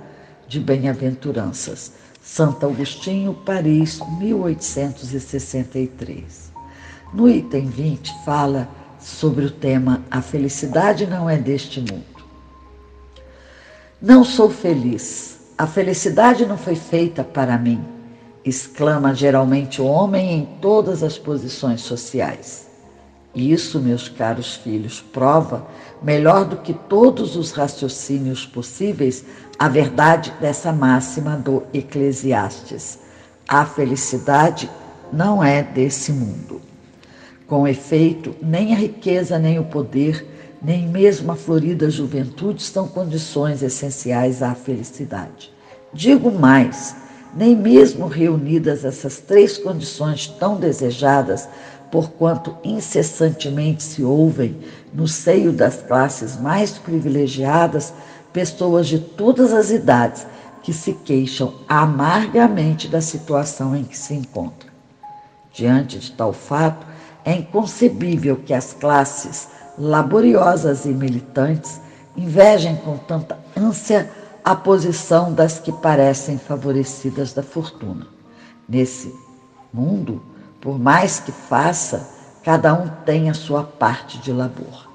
de 0.47 0.59
bem-aventuranças. 0.59 1.91
Santo 2.19 2.65
Agostinho, 2.65 3.35
Paris, 3.45 3.99
1863. 4.17 6.51
No 7.13 7.29
item 7.29 7.67
20, 7.67 8.11
fala 8.25 8.67
sobre 9.01 9.45
o 9.45 9.51
tema 9.51 10.03
A 10.09 10.21
felicidade 10.21 11.07
não 11.07 11.29
é 11.29 11.37
deste 11.37 11.79
mundo. 11.79 12.05
Não 14.01 14.23
sou 14.23 14.49
feliz. 14.49 15.39
A 15.57 15.67
felicidade 15.67 16.45
não 16.45 16.57
foi 16.57 16.75
feita 16.75 17.23
para 17.23 17.57
mim, 17.57 17.83
exclama 18.43 19.13
geralmente 19.13 19.79
o 19.79 19.85
homem 19.85 20.39
em 20.39 20.45
todas 20.59 21.03
as 21.03 21.19
posições 21.19 21.81
sociais. 21.81 22.67
Isso, 23.35 23.79
meus 23.79 24.09
caros 24.09 24.55
filhos, 24.55 24.99
prova, 24.99 25.67
melhor 26.01 26.45
do 26.45 26.57
que 26.57 26.73
todos 26.73 27.35
os 27.35 27.51
raciocínios 27.51 28.45
possíveis, 28.45 29.23
a 29.57 29.69
verdade 29.69 30.33
dessa 30.41 30.73
máxima 30.73 31.37
do 31.37 31.63
Eclesiastes. 31.73 32.97
A 33.47 33.65
felicidade 33.65 34.69
não 35.13 35.43
é 35.43 35.61
desse 35.61 36.11
mundo. 36.11 36.70
Com 37.51 37.67
efeito, 37.67 38.33
nem 38.41 38.73
a 38.73 38.77
riqueza, 38.77 39.37
nem 39.37 39.59
o 39.59 39.65
poder, 39.65 40.25
nem 40.61 40.87
mesmo 40.87 41.33
a 41.33 41.35
florida 41.35 41.89
juventude 41.89 42.63
são 42.63 42.87
condições 42.87 43.61
essenciais 43.61 44.41
à 44.41 44.55
felicidade. 44.55 45.51
Digo 45.93 46.31
mais, 46.31 46.95
nem 47.35 47.53
mesmo 47.53 48.07
reunidas 48.07 48.85
essas 48.85 49.19
três 49.19 49.57
condições 49.57 50.27
tão 50.27 50.61
desejadas, 50.61 51.49
porquanto 51.91 52.55
incessantemente 52.63 53.83
se 53.83 54.01
ouvem 54.01 54.55
no 54.93 55.05
seio 55.05 55.51
das 55.51 55.81
classes 55.81 56.39
mais 56.39 56.77
privilegiadas 56.77 57.93
pessoas 58.31 58.87
de 58.87 58.97
todas 58.97 59.51
as 59.51 59.71
idades 59.71 60.25
que 60.63 60.71
se 60.71 60.93
queixam 60.93 61.55
amargamente 61.67 62.87
da 62.87 63.01
situação 63.01 63.75
em 63.75 63.83
que 63.83 63.97
se 63.97 64.13
encontram. 64.13 64.71
Diante 65.53 65.99
de 65.99 66.13
tal 66.13 66.31
fato, 66.31 66.87
é 67.23 67.33
inconcebível 67.33 68.37
que 68.37 68.53
as 68.53 68.73
classes 68.73 69.47
laboriosas 69.77 70.85
e 70.85 70.89
militantes, 70.89 71.79
invejem 72.15 72.75
com 72.75 72.97
tanta 72.97 73.39
ânsia 73.55 74.09
a 74.43 74.55
posição 74.55 75.33
das 75.33 75.59
que 75.59 75.71
parecem 75.71 76.37
favorecidas 76.37 77.33
da 77.33 77.43
fortuna. 77.43 78.07
Nesse 78.67 79.13
mundo, 79.73 80.21
por 80.59 80.77
mais 80.77 81.19
que 81.19 81.31
faça, 81.31 82.09
cada 82.43 82.73
um 82.73 82.87
tem 83.05 83.29
a 83.29 83.33
sua 83.33 83.63
parte 83.63 84.17
de 84.19 84.31
labor. 84.31 84.89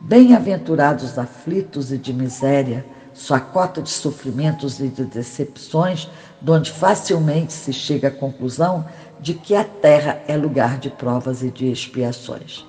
Bem-aventurados 0.00 1.18
aflitos 1.18 1.92
e 1.92 1.98
de 1.98 2.12
miséria, 2.12 2.84
sua 3.12 3.38
cota 3.38 3.82
de 3.82 3.90
sofrimentos 3.90 4.80
e 4.80 4.88
de 4.88 5.04
decepções, 5.04 6.08
donde 6.40 6.70
facilmente 6.70 7.52
se 7.52 7.72
chega 7.72 8.08
à 8.08 8.10
conclusão 8.10 8.84
de 9.20 9.34
que 9.34 9.54
a 9.54 9.64
terra 9.64 10.20
é 10.26 10.36
lugar 10.36 10.78
de 10.78 10.90
provas 10.90 11.42
e 11.42 11.50
de 11.50 11.70
expiações. 11.70 12.64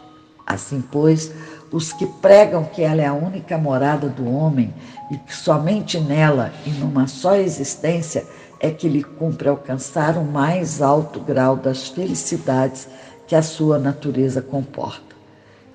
Assim, 0.46 0.84
pois, 0.92 1.32
os 1.72 1.94
que 1.94 2.06
pregam 2.06 2.66
que 2.66 2.82
ela 2.82 3.02
é 3.02 3.06
a 3.06 3.14
única 3.14 3.58
morada 3.58 4.10
do 4.10 4.30
homem 4.30 4.74
e 5.10 5.18
que 5.18 5.34
somente 5.34 6.00
nela 6.00 6.52
e 6.66 6.70
numa 6.72 7.08
só 7.08 7.36
existência 7.36 8.26
é 8.60 8.70
que 8.70 8.90
lhe 8.90 9.04
cumpre 9.04 9.48
alcançar 9.48 10.18
o 10.18 10.26
mais 10.26 10.82
alto 10.82 11.20
grau 11.22 11.56
das 11.56 11.88
felicidades 11.88 12.88
que 13.26 13.36
a 13.36 13.42
sua 13.42 13.80
natureza 13.80 14.42
comporta. 14.42 15.16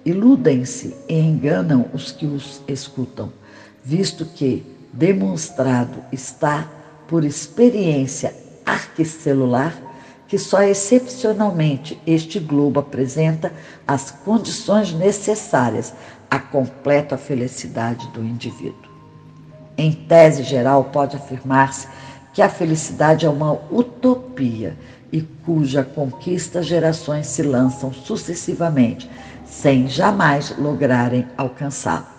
Iludem-se 0.05 0.95
e 1.09 1.19
enganam 1.19 1.87
os 1.93 2.13
que 2.13 2.27
os 2.27 2.61
escutam, 2.69 3.33
visto 3.83 4.27
que 4.27 4.65
demonstrado 4.93 6.05
está 6.13 6.69
por 7.09 7.25
experiência 7.25 8.35
arquicelular 8.65 9.86
que 10.29 10.39
só 10.39 10.63
excepcionalmente 10.63 12.01
este 12.07 12.41
globo 12.41 12.81
apresenta 12.81 13.53
as 13.87 14.11
condições 14.11 14.93
necessárias 14.93 15.95
à 16.31 16.39
completa 16.39 17.17
felicidade 17.17 18.09
do 18.09 18.23
indivíduo. 18.23 18.91
Em 19.79 19.93
tese 19.93 20.43
geral, 20.43 20.85
pode 20.85 21.17
afirmar-se 21.17 21.87
que 22.33 22.43
a 22.43 22.49
felicidade 22.49 23.25
é 23.25 23.29
uma 23.29 23.53
utopia 23.71 24.77
e 25.13 25.23
cuja 25.23 25.85
conquista 25.85 26.63
gerações 26.63 27.29
se 27.29 27.43
lançam 27.43 27.93
sucessivamente, 27.93 29.09
sem 29.45 29.87
jamais 29.87 30.55
lograrem 30.59 31.27
alcançá-la. 31.37 32.15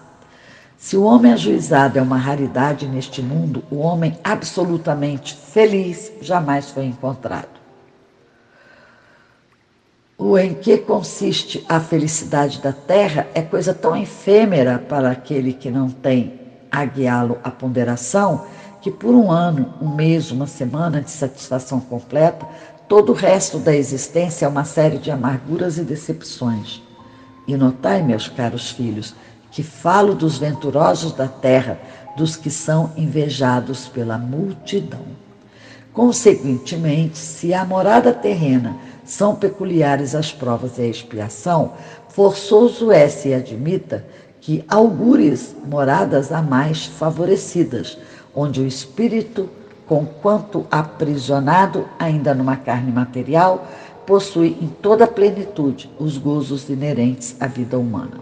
Se 0.78 0.96
o 0.96 1.04
homem 1.04 1.34
ajuizado 1.34 2.00
é 2.00 2.02
uma 2.02 2.18
raridade 2.18 2.88
neste 2.88 3.22
mundo, 3.22 3.64
o 3.70 3.78
homem 3.78 4.18
absolutamente 4.24 5.36
feliz 5.36 6.12
jamais 6.22 6.70
foi 6.70 6.86
encontrado 6.86 7.57
o 10.18 10.36
em 10.36 10.56
que 10.56 10.80
consiste 10.80 11.64
a 11.70 11.80
felicidade 11.80 12.60
da 12.60 12.74
terra 12.74 13.28
é 13.36 13.42
coisa 13.42 13.72
tão 13.72 13.96
efêmera 13.96 14.80
para 14.80 15.12
aquele 15.12 15.54
que 15.54 15.70
não 15.70 15.90
tem 15.90 16.40
a 16.72 16.84
guiá-lo 16.86 17.38
a 17.44 17.52
ponderação, 17.52 18.46
que 18.82 18.90
por 18.90 19.14
um 19.14 19.32
ano, 19.32 19.74
um 19.80 19.94
mês, 19.94 20.32
uma 20.32 20.48
semana 20.48 21.02
de 21.02 21.12
satisfação 21.12 21.80
completa, 21.80 22.48
todo 22.88 23.12
o 23.12 23.16
resto 23.16 23.60
da 23.60 23.76
existência 23.76 24.48
é 24.48 24.50
uma 24.50 24.66
série 24.66 24.98
de 24.98 25.12
amarguras 25.12 25.78
e 25.78 25.84
decepções. 25.84 26.82
E 27.48 27.56
notai, 27.56 28.02
meus 28.02 28.28
caros 28.28 28.72
filhos, 28.72 29.14
que 29.52 29.62
falo 29.62 30.16
dos 30.16 30.40
venturosos 30.40 31.14
da 31.14 31.28
terra, 31.28 31.80
dos 32.18 32.36
que 32.36 32.50
são 32.50 32.92
invejados 32.98 33.88
pela 33.88 34.18
multidão. 34.18 35.06
Consequentemente, 35.94 37.18
se 37.18 37.54
a 37.54 37.64
morada 37.64 38.14
terrena 38.14 38.76
são 39.08 39.34
peculiares 39.34 40.14
as 40.14 40.32
provas 40.34 40.78
e 40.78 40.82
a 40.82 40.88
expiação, 40.88 41.72
forçoso 42.10 42.92
é 42.92 43.08
se 43.08 43.34
admita 43.34 44.06
que 44.42 44.64
augures 44.68 45.56
moradas 45.66 46.32
a 46.32 46.42
mais 46.42 46.86
favorecidas, 46.86 47.98
onde 48.36 48.62
o 48.62 48.68
espírito, 48.68 49.50
conquanto 49.88 50.68
aprisionado 50.70 51.88
ainda 51.98 52.36
numa 52.36 52.58
carne 52.58 52.92
material, 52.92 53.66
possui 54.06 54.58
em 54.62 54.68
toda 54.68 55.06
a 55.06 55.08
plenitude 55.08 55.90
os 55.98 56.18
gozos 56.18 56.70
inerentes 56.70 57.36
à 57.40 57.48
vida 57.48 57.80
humana. 57.80 58.20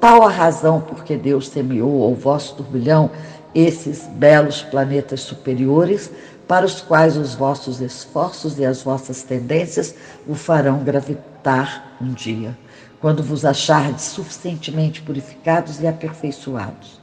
Tal 0.00 0.24
a 0.24 0.30
razão 0.30 0.80
porque 0.80 1.16
Deus 1.16 1.48
semeou 1.48 2.04
ao 2.04 2.14
vosso 2.14 2.54
turbilhão 2.54 3.10
esses 3.52 4.06
belos 4.12 4.62
planetas 4.62 5.20
superiores, 5.20 6.10
para 6.48 6.64
os 6.64 6.80
quais 6.80 7.16
os 7.16 7.34
vossos 7.34 7.80
esforços 7.80 8.58
e 8.58 8.64
as 8.64 8.82
vossas 8.82 9.22
tendências 9.22 9.94
o 10.26 10.34
farão 10.34 10.82
gravitar 10.82 11.92
um 12.00 12.12
dia, 12.12 12.56
quando 13.00 13.22
vos 13.22 13.44
achardes 13.44 14.06
suficientemente 14.06 15.02
purificados 15.02 15.80
e 15.80 15.86
aperfeiçoados. 15.86 16.98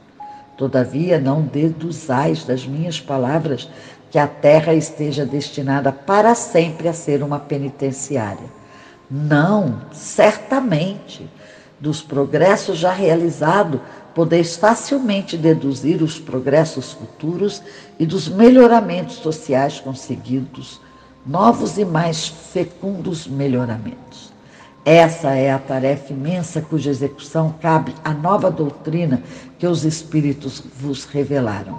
Todavia, 0.58 1.20
não 1.20 1.42
deduzais 1.42 2.44
das 2.44 2.66
minhas 2.66 2.98
palavras 3.00 3.68
que 4.10 4.18
a 4.18 4.26
terra 4.26 4.74
esteja 4.74 5.24
destinada 5.24 5.92
para 5.92 6.34
sempre 6.34 6.88
a 6.88 6.92
ser 6.92 7.22
uma 7.22 7.38
penitenciária. 7.38 8.50
Não, 9.10 9.82
certamente. 9.92 11.28
Dos 11.78 12.00
progressos 12.00 12.78
já 12.78 12.90
realizados, 12.90 13.80
podeis 14.16 14.56
facilmente 14.56 15.36
deduzir 15.36 16.02
os 16.02 16.18
progressos 16.18 16.92
futuros 16.92 17.62
e 17.98 18.06
dos 18.06 18.28
melhoramentos 18.28 19.16
sociais 19.16 19.78
conseguidos, 19.78 20.80
novos 21.26 21.76
e 21.76 21.84
mais 21.84 22.26
fecundos 22.26 23.26
melhoramentos. 23.26 24.32
Essa 24.86 25.34
é 25.34 25.52
a 25.52 25.58
tarefa 25.58 26.14
imensa 26.14 26.62
cuja 26.62 26.88
execução 26.88 27.56
cabe 27.60 27.94
à 28.02 28.14
nova 28.14 28.50
doutrina 28.50 29.22
que 29.58 29.66
os 29.66 29.84
Espíritos 29.84 30.62
vos 30.80 31.04
revelaram. 31.04 31.78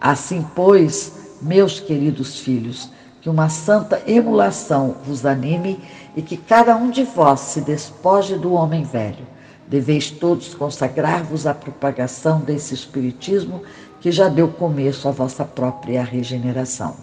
Assim, 0.00 0.44
pois, 0.56 1.12
meus 1.40 1.78
queridos 1.78 2.40
filhos, 2.40 2.90
que 3.22 3.30
uma 3.30 3.48
santa 3.48 4.02
emulação 4.08 4.96
vos 5.04 5.24
anime 5.24 5.78
e 6.16 6.22
que 6.22 6.36
cada 6.36 6.74
um 6.74 6.90
de 6.90 7.04
vós 7.04 7.38
se 7.38 7.60
despoje 7.60 8.36
do 8.36 8.54
homem 8.54 8.82
velho 8.82 9.35
Deveis 9.68 10.10
todos 10.10 10.54
consagrar-vos 10.54 11.46
à 11.46 11.52
propagação 11.52 12.40
desse 12.40 12.72
Espiritismo 12.72 13.62
que 14.00 14.12
já 14.12 14.28
deu 14.28 14.48
começo 14.48 15.08
à 15.08 15.10
vossa 15.10 15.44
própria 15.44 16.04
regeneração. 16.04 16.96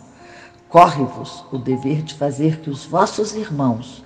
Corre-vos 0.69 1.43
o 1.51 1.57
dever 1.57 2.01
de 2.01 2.13
fazer 2.13 2.59
que 2.59 2.69
os 2.69 2.85
vossos 2.85 3.35
irmãos 3.35 4.03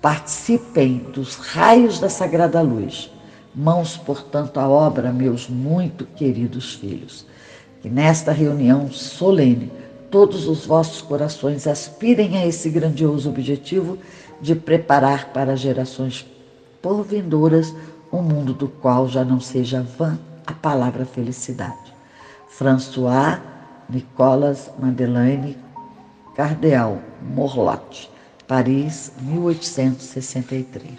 participem 0.00 0.98
dos 1.12 1.34
raios 1.34 1.98
da 1.98 2.08
Sagrada 2.08 2.60
Luz. 2.62 3.10
Mãos, 3.54 3.96
portanto, 3.96 4.58
à 4.58 4.68
obra, 4.68 5.12
meus 5.12 5.48
muito 5.48 6.06
queridos 6.06 6.74
filhos. 6.74 7.26
Que 7.82 7.88
nesta 7.90 8.30
reunião 8.30 8.90
solene 8.90 9.70
todos 10.10 10.46
os 10.46 10.64
vossos 10.64 11.02
corações 11.02 11.66
aspirem 11.66 12.38
a 12.38 12.46
esse 12.46 12.70
grandioso 12.70 13.28
objetivo 13.28 13.98
de 14.40 14.54
preparar 14.54 15.32
para 15.32 15.56
gerações 15.56 16.26
por 16.82 17.02
vindouras 17.02 17.74
um 18.12 18.22
mundo 18.22 18.52
do 18.52 18.68
qual 18.68 19.08
já 19.08 19.24
não 19.24 19.40
seja 19.40 19.82
vã 19.82 20.18
a 20.46 20.52
palavra 20.52 21.04
felicidade. 21.04 21.94
François 22.48 23.40
Nicolas 23.88 24.70
Madeleine 24.78 25.56
Cardeal 26.34 26.98
Morlotte, 27.22 28.10
Paris, 28.46 29.12
1863. 29.20 30.98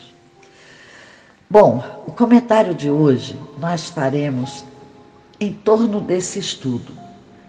Bom, 1.50 1.84
o 2.08 2.12
comentário 2.12 2.74
de 2.74 2.90
hoje 2.90 3.38
nós 3.60 3.90
faremos 3.90 4.64
em 5.40 5.52
torno 5.52 6.00
desse 6.00 6.40
estudo, 6.40 6.94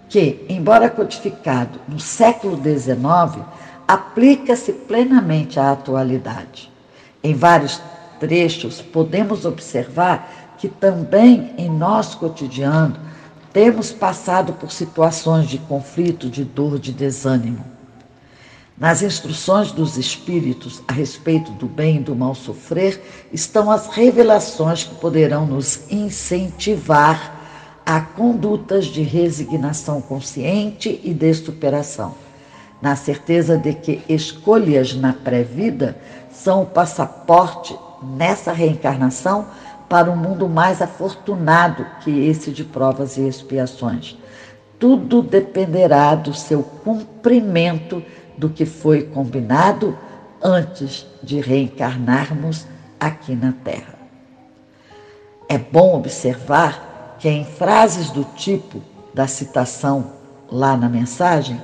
que, 0.08 0.44
embora 0.48 0.90
codificado 0.90 1.78
no 1.86 2.00
século 2.00 2.56
XIX, 2.56 3.44
aplica-se 3.86 4.72
plenamente 4.72 5.60
à 5.60 5.72
atualidade. 5.72 6.72
Em 7.22 7.34
vários 7.34 7.80
trechos, 8.22 8.80
podemos 8.80 9.44
observar 9.44 10.54
que 10.56 10.68
também 10.68 11.52
em 11.58 11.68
nosso 11.68 12.18
cotidiano 12.18 12.94
temos 13.52 13.90
passado 13.90 14.52
por 14.52 14.70
situações 14.70 15.48
de 15.48 15.58
conflito, 15.58 16.30
de 16.30 16.44
dor, 16.44 16.78
de 16.78 16.92
desânimo. 16.92 17.64
Nas 18.78 19.02
instruções 19.02 19.72
dos 19.72 19.98
Espíritos 19.98 20.80
a 20.86 20.92
respeito 20.92 21.50
do 21.54 21.66
bem 21.66 21.96
e 21.96 22.00
do 22.00 22.14
mal 22.14 22.36
sofrer 22.36 23.02
estão 23.32 23.72
as 23.72 23.88
revelações 23.88 24.84
que 24.84 24.94
poderão 24.94 25.44
nos 25.44 25.90
incentivar 25.90 27.40
a 27.84 28.00
condutas 28.00 28.86
de 28.86 29.02
resignação 29.02 30.00
consciente 30.00 31.00
e 31.02 31.12
de 31.12 31.34
superação, 31.34 32.14
na 32.80 32.94
certeza 32.94 33.58
de 33.58 33.74
que 33.74 34.00
escolhas 34.08 34.94
na 34.94 35.12
pré-vida 35.12 35.98
são 36.30 36.62
o 36.62 36.66
passaporte 36.66 37.76
nessa 38.02 38.52
reencarnação 38.52 39.46
para 39.88 40.10
um 40.10 40.16
mundo 40.16 40.48
mais 40.48 40.80
afortunado 40.80 41.86
que 42.00 42.26
esse 42.26 42.50
de 42.50 42.64
provas 42.64 43.16
e 43.16 43.28
expiações. 43.28 44.16
Tudo 44.78 45.22
dependerá 45.22 46.14
do 46.14 46.34
seu 46.34 46.62
cumprimento 46.62 48.02
do 48.36 48.48
que 48.48 48.64
foi 48.64 49.02
combinado 49.02 49.96
antes 50.42 51.06
de 51.22 51.40
reencarnarmos 51.40 52.66
aqui 52.98 53.34
na 53.34 53.52
Terra. 53.52 53.94
É 55.48 55.58
bom 55.58 55.96
observar 55.96 57.16
que 57.18 57.28
em 57.28 57.44
frases 57.44 58.10
do 58.10 58.24
tipo 58.24 58.82
da 59.14 59.26
citação 59.26 60.12
lá 60.50 60.76
na 60.76 60.88
mensagem, 60.88 61.60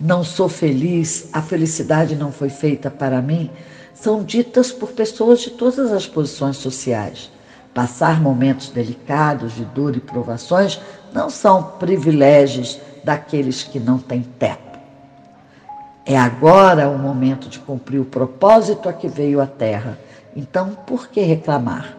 não 0.00 0.24
sou 0.24 0.48
feliz, 0.48 1.28
a 1.32 1.42
felicidade 1.42 2.16
não 2.16 2.32
foi 2.32 2.48
feita 2.48 2.90
para 2.90 3.20
mim, 3.20 3.50
são 3.94 4.22
ditas 4.22 4.72
por 4.72 4.90
pessoas 4.92 5.40
de 5.40 5.50
todas 5.50 5.92
as 5.92 6.06
posições 6.06 6.56
sociais. 6.56 7.30
Passar 7.74 8.20
momentos 8.20 8.68
delicados 8.68 9.54
de 9.54 9.64
dor 9.64 9.96
e 9.96 10.00
provações 10.00 10.80
não 11.12 11.30
são 11.30 11.62
privilégios 11.78 12.78
daqueles 13.04 13.62
que 13.62 13.80
não 13.80 13.98
têm 13.98 14.22
teto. 14.38 14.78
É 16.04 16.18
agora 16.18 16.88
o 16.88 16.98
momento 16.98 17.48
de 17.48 17.58
cumprir 17.58 18.00
o 18.00 18.04
propósito 18.04 18.88
a 18.88 18.92
que 18.92 19.08
veio 19.08 19.40
a 19.40 19.46
terra. 19.46 19.98
Então, 20.34 20.76
por 20.86 21.08
que 21.08 21.20
reclamar? 21.20 21.96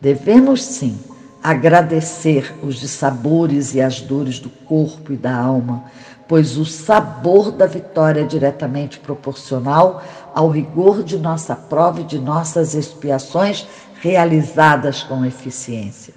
Devemos 0.00 0.64
sim 0.64 0.98
agradecer 1.42 2.54
os 2.62 2.76
dissabores 2.76 3.74
e 3.74 3.80
as 3.80 4.00
dores 4.00 4.38
do 4.38 4.50
corpo 4.50 5.12
e 5.12 5.16
da 5.16 5.34
alma, 5.34 5.84
pois 6.30 6.56
o 6.56 6.64
sabor 6.64 7.50
da 7.50 7.66
vitória 7.66 8.20
é 8.20 8.24
diretamente 8.24 9.00
proporcional 9.00 10.00
ao 10.32 10.48
rigor 10.48 11.02
de 11.02 11.18
nossa 11.18 11.56
prova 11.56 12.02
e 12.02 12.04
de 12.04 12.20
nossas 12.20 12.72
expiações 12.72 13.66
realizadas 14.00 15.02
com 15.02 15.24
eficiência. 15.24 16.14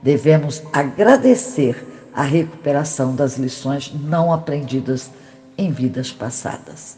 Devemos 0.00 0.62
agradecer 0.72 2.08
a 2.14 2.22
recuperação 2.22 3.16
das 3.16 3.36
lições 3.36 3.92
não 3.92 4.32
aprendidas 4.32 5.10
em 5.58 5.72
vidas 5.72 6.12
passadas. 6.12 6.96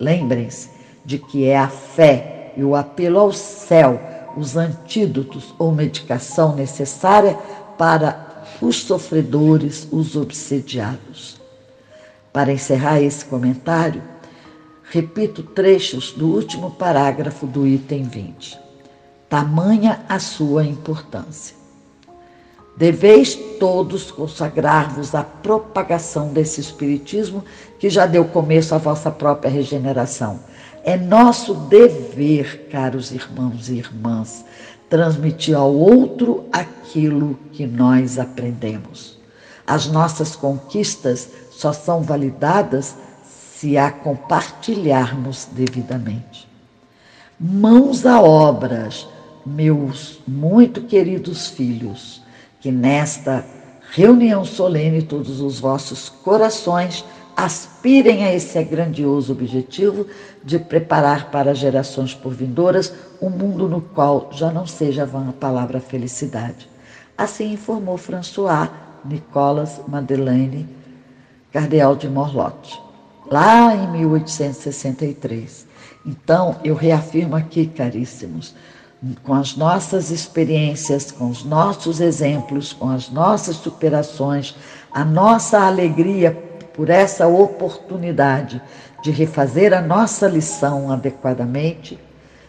Lembrem-se 0.00 0.70
de 1.04 1.18
que 1.18 1.44
é 1.44 1.56
a 1.56 1.68
fé 1.68 2.52
e 2.56 2.64
o 2.64 2.74
apelo 2.74 3.20
ao 3.20 3.32
céu 3.32 4.00
os 4.36 4.56
antídotos 4.56 5.54
ou 5.56 5.70
medicação 5.70 6.56
necessária 6.56 7.38
para 7.78 8.42
os 8.60 8.82
sofredores, 8.82 9.86
os 9.92 10.16
obsediados. 10.16 11.41
Para 12.32 12.52
encerrar 12.52 13.00
esse 13.00 13.24
comentário, 13.24 14.02
repito 14.90 15.42
trechos 15.42 16.12
do 16.12 16.28
último 16.28 16.70
parágrafo 16.70 17.46
do 17.46 17.66
item 17.66 18.04
20. 18.04 18.58
Tamanha 19.28 20.00
a 20.08 20.18
sua 20.18 20.64
importância. 20.64 21.56
Deveis 22.76 23.34
todos 23.60 24.10
consagrar-vos 24.10 25.14
à 25.14 25.22
propagação 25.22 26.32
desse 26.32 26.60
Espiritismo 26.60 27.44
que 27.78 27.90
já 27.90 28.06
deu 28.06 28.24
começo 28.24 28.74
à 28.74 28.78
vossa 28.78 29.10
própria 29.10 29.50
regeneração 29.50 30.40
é 30.84 30.96
nosso 30.96 31.54
dever, 31.54 32.66
caros 32.68 33.12
irmãos 33.12 33.68
e 33.68 33.74
irmãs, 33.74 34.44
transmitir 34.90 35.56
ao 35.56 35.72
outro 35.72 36.44
aquilo 36.52 37.38
que 37.52 37.66
nós 37.66 38.18
aprendemos. 38.18 39.16
As 39.64 39.86
nossas 39.86 40.34
conquistas 40.34 41.28
só 41.56 41.72
são 41.72 42.02
validadas 42.02 42.96
se 43.24 43.78
a 43.78 43.90
compartilharmos 43.90 45.48
devidamente. 45.52 46.48
Mãos 47.38 48.04
a 48.04 48.20
obras, 48.20 49.06
meus 49.44 50.20
muito 50.26 50.82
queridos 50.82 51.48
filhos, 51.48 52.22
que 52.60 52.70
nesta 52.70 53.44
reunião 53.92 54.44
solene 54.44 55.02
todos 55.02 55.40
os 55.40 55.60
vossos 55.60 56.08
corações 56.08 57.04
aspirem 57.36 58.24
a 58.24 58.34
esse 58.34 58.62
grandioso 58.64 59.32
objetivo 59.32 60.06
de 60.44 60.58
preparar 60.58 61.30
para 61.30 61.54
gerações 61.54 62.14
por 62.14 62.32
vindouras 62.32 62.92
um 63.20 63.30
mundo 63.30 63.68
no 63.68 63.80
qual 63.80 64.30
já 64.32 64.50
não 64.50 64.66
seja 64.66 65.06
vã 65.06 65.28
a 65.28 65.32
palavra 65.32 65.80
felicidade. 65.80 66.68
Assim 67.16 67.52
informou 67.52 67.96
François 67.96 68.70
Nicolas 69.04 69.80
Madeleine, 69.86 70.68
cardeal 71.52 71.94
de 71.94 72.08
Morlotte, 72.08 72.80
lá 73.30 73.74
em 73.74 73.90
1863. 73.92 75.66
Então, 76.04 76.56
eu 76.64 76.74
reafirmo 76.74 77.36
aqui, 77.36 77.66
caríssimos, 77.66 78.54
com 79.24 79.34
as 79.34 79.56
nossas 79.56 80.10
experiências, 80.10 81.10
com 81.10 81.28
os 81.28 81.44
nossos 81.44 82.00
exemplos, 82.00 82.72
com 82.72 82.88
as 82.88 83.10
nossas 83.10 83.56
superações, 83.56 84.54
a 84.92 85.04
nossa 85.04 85.60
alegria 85.60 86.32
por 86.74 86.88
essa 86.88 87.26
oportunidade 87.26 88.60
de 89.02 89.10
refazer 89.10 89.74
a 89.74 89.80
nossa 89.80 90.28
lição 90.28 90.90
adequadamente, 90.90 91.98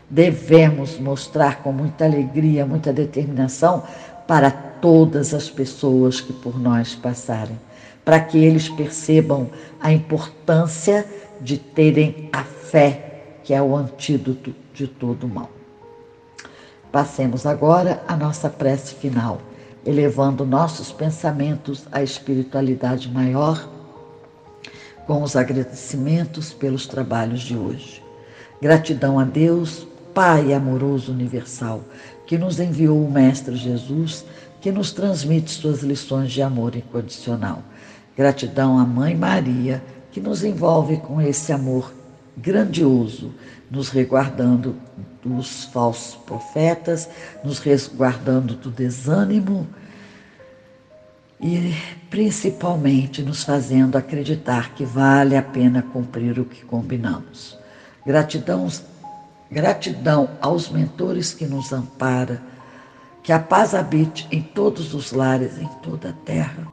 devemos 0.10 1.00
mostrar 1.00 1.63
com 1.63 1.72
muita 1.72 2.06
alegria, 2.06 2.66
muita 2.66 2.94
determinação 2.94 3.84
para 4.28 4.52
todas 4.52 5.34
as 5.34 5.50
pessoas 5.50 6.22
que 6.22 6.32
por 6.32 6.60
nós 6.60 6.94
passarem, 6.94 7.60
para 8.04 8.20
que 8.20 8.38
eles 8.38 8.70
percebam 8.70 9.50
a 9.80 9.92
importância 9.92 11.06
de 11.39 11.58
terem 11.58 12.30
a 12.32 12.44
fé, 12.44 13.38
que 13.44 13.54
é 13.54 13.62
o 13.62 13.76
antídoto 13.76 14.54
de 14.74 14.88
todo 14.88 15.28
mal. 15.28 15.50
Passemos 16.92 17.46
agora 17.46 18.04
à 18.08 18.16
nossa 18.16 18.50
prece 18.50 18.96
final, 18.96 19.42
elevando 19.86 20.46
nossos 20.46 20.92
pensamentos 20.92 21.86
à 21.92 22.04
espiritualidade 22.04 23.12
maior 23.12 23.70
com 25.06 25.22
os 25.22 25.36
agradecimentos 25.36 26.54
pelos 26.54 26.88
trabalhos 26.88 27.42
de 27.42 27.58
hoje. 27.58 28.02
Gratidão 28.62 29.20
a 29.20 29.24
Deus, 29.24 29.88
Pai 30.13 30.54
amoroso 30.54 31.12
universal, 31.12 31.84
que 32.28 32.38
nos 32.38 32.60
enviou 32.60 33.04
o 33.04 33.12
Mestre 33.12 33.56
Jesus, 33.56 34.24
que 34.62 34.72
nos 34.72 34.94
transmite 34.94 35.52
suas 35.52 35.82
lições 35.82 36.32
de 36.32 36.42
amor 36.42 36.76
incondicional. 36.76 37.63
Gratidão 38.15 38.78
à 38.78 38.86
Mãe 38.86 39.15
Maria, 39.15 39.84
que 40.12 40.21
nos 40.21 40.43
envolve 40.43 40.97
com 40.97 41.19
esse 41.19 41.52
amor 41.52 41.93
grandioso, 42.38 43.34
nos 43.69 43.89
resguardando 43.89 44.76
dos 45.23 45.65
falsos 45.65 46.15
profetas, 46.15 47.10
nos 47.43 47.60
resguardando 47.60 48.56
do 48.56 48.69
desânimo 48.69 49.67
e 51.41 51.73
principalmente 52.10 53.21
nos 53.21 53.43
fazendo 53.43 53.97
acreditar 53.97 54.73
que 54.73 54.86
vale 54.86 55.36
a 55.36 55.41
pena 55.41 55.82
cumprir 55.82 56.39
o 56.39 56.45
que 56.45 56.63
combinamos. 56.63 57.58
Gratidão, 58.06 58.67
gratidão 59.52 60.30
aos 60.39 60.69
mentores 60.69 61.34
que 61.34 61.45
nos 61.45 61.73
ampara, 61.73 62.41
que 63.21 63.32
a 63.32 63.39
paz 63.39 63.73
habite 63.73 64.28
em 64.32 64.41
todos 64.41 64.93
os 64.93 65.12
lares, 65.12 65.58
em 65.58 65.67
toda 65.82 66.10
a 66.10 66.13
terra. 66.13 66.73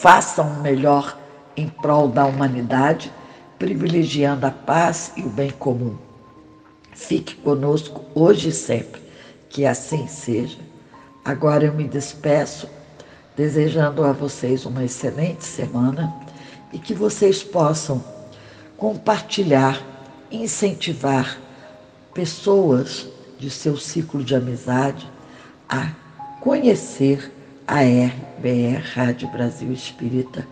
Façam 0.00 0.48
o 0.48 0.62
melhor 0.62 1.14
em 1.54 1.68
prol 1.68 2.08
da 2.08 2.24
humanidade, 2.24 3.12
privilegiando 3.58 4.46
a 4.46 4.50
paz 4.50 5.12
e 5.14 5.20
o 5.20 5.28
bem 5.28 5.50
comum. 5.50 5.94
Fique 6.94 7.34
conosco 7.34 8.06
hoje 8.14 8.48
e 8.48 8.52
sempre, 8.52 9.02
que 9.50 9.66
assim 9.66 10.06
seja. 10.06 10.56
Agora 11.22 11.66
eu 11.66 11.74
me 11.74 11.86
despeço 11.86 12.66
desejando 13.36 14.02
a 14.02 14.10
vocês 14.10 14.64
uma 14.64 14.82
excelente 14.82 15.44
semana 15.44 16.10
e 16.72 16.78
que 16.78 16.94
vocês 16.94 17.42
possam 17.42 18.02
compartilhar, 18.78 19.78
incentivar 20.30 21.36
pessoas 22.14 23.06
de 23.38 23.50
seu 23.50 23.76
ciclo 23.76 24.24
de 24.24 24.34
amizade 24.34 25.06
a 25.68 25.90
conhecer 26.40 27.30
a 27.70 27.82
RBR 27.82 28.82
Rádio 28.94 29.28
Brasil 29.28 29.72
Espírita, 29.72 30.44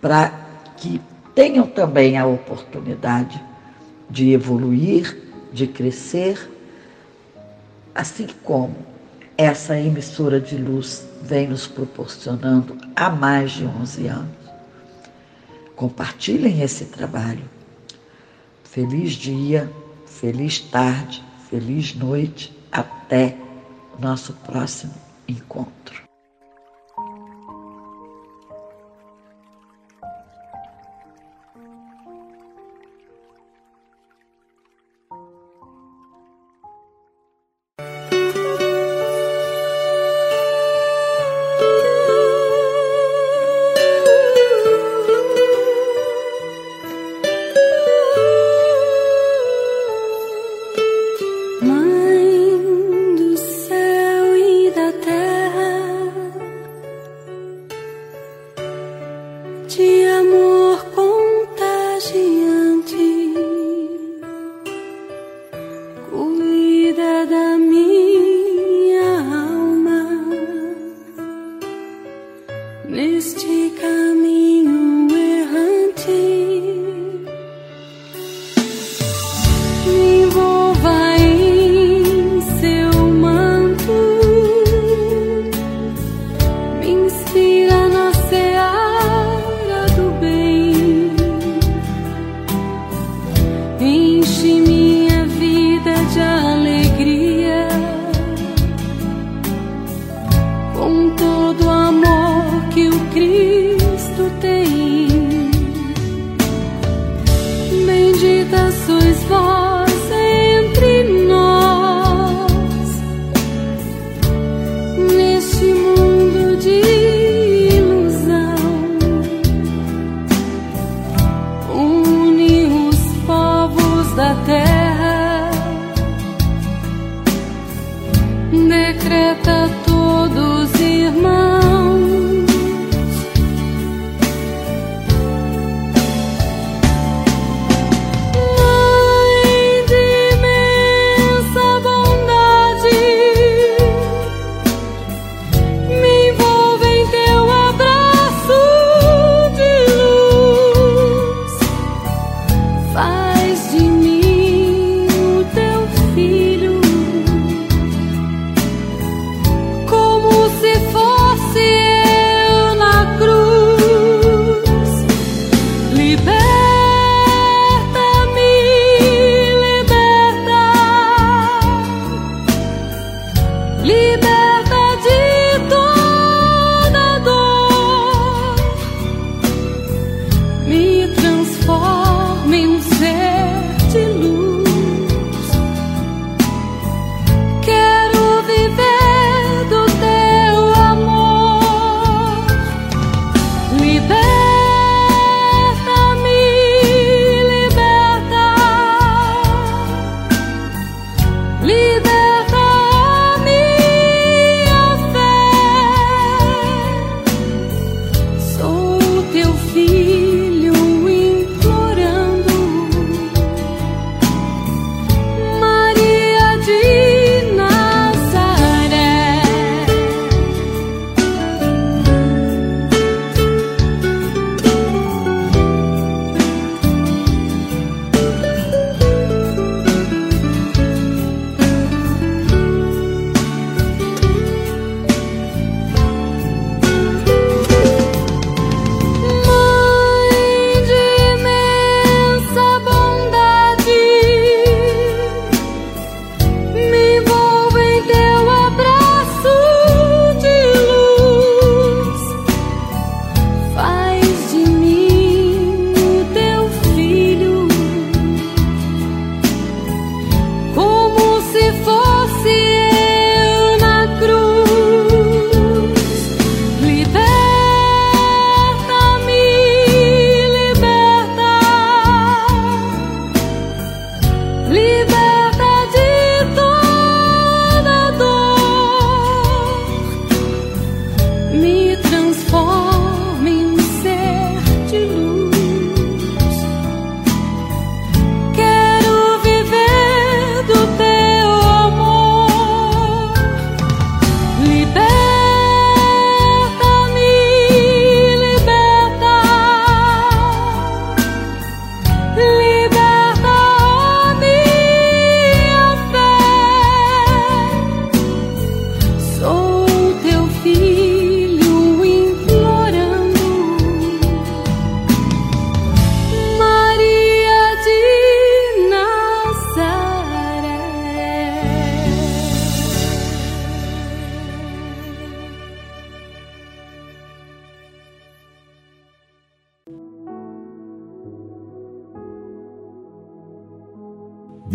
para 0.00 0.32
que 0.76 1.00
tenham 1.32 1.64
também 1.64 2.18
a 2.18 2.26
oportunidade 2.26 3.40
de 4.10 4.32
evoluir, 4.32 5.16
de 5.52 5.68
crescer, 5.68 6.50
assim 7.94 8.26
como 8.42 8.74
essa 9.38 9.78
emissora 9.78 10.40
de 10.40 10.56
luz 10.56 11.06
vem 11.22 11.46
nos 11.46 11.68
proporcionando 11.68 12.76
há 12.96 13.10
mais 13.10 13.52
de 13.52 13.64
11 13.64 14.06
anos. 14.08 14.36
Compartilhem 15.76 16.62
esse 16.62 16.86
trabalho. 16.86 17.44
Feliz 18.64 19.12
dia, 19.12 19.70
feliz 20.04 20.58
tarde, 20.58 21.22
feliz 21.48 21.94
noite. 21.94 22.52
Até 22.72 23.36
o 23.96 24.02
nosso 24.02 24.32
próximo 24.32 24.94
encontro. 25.28 26.05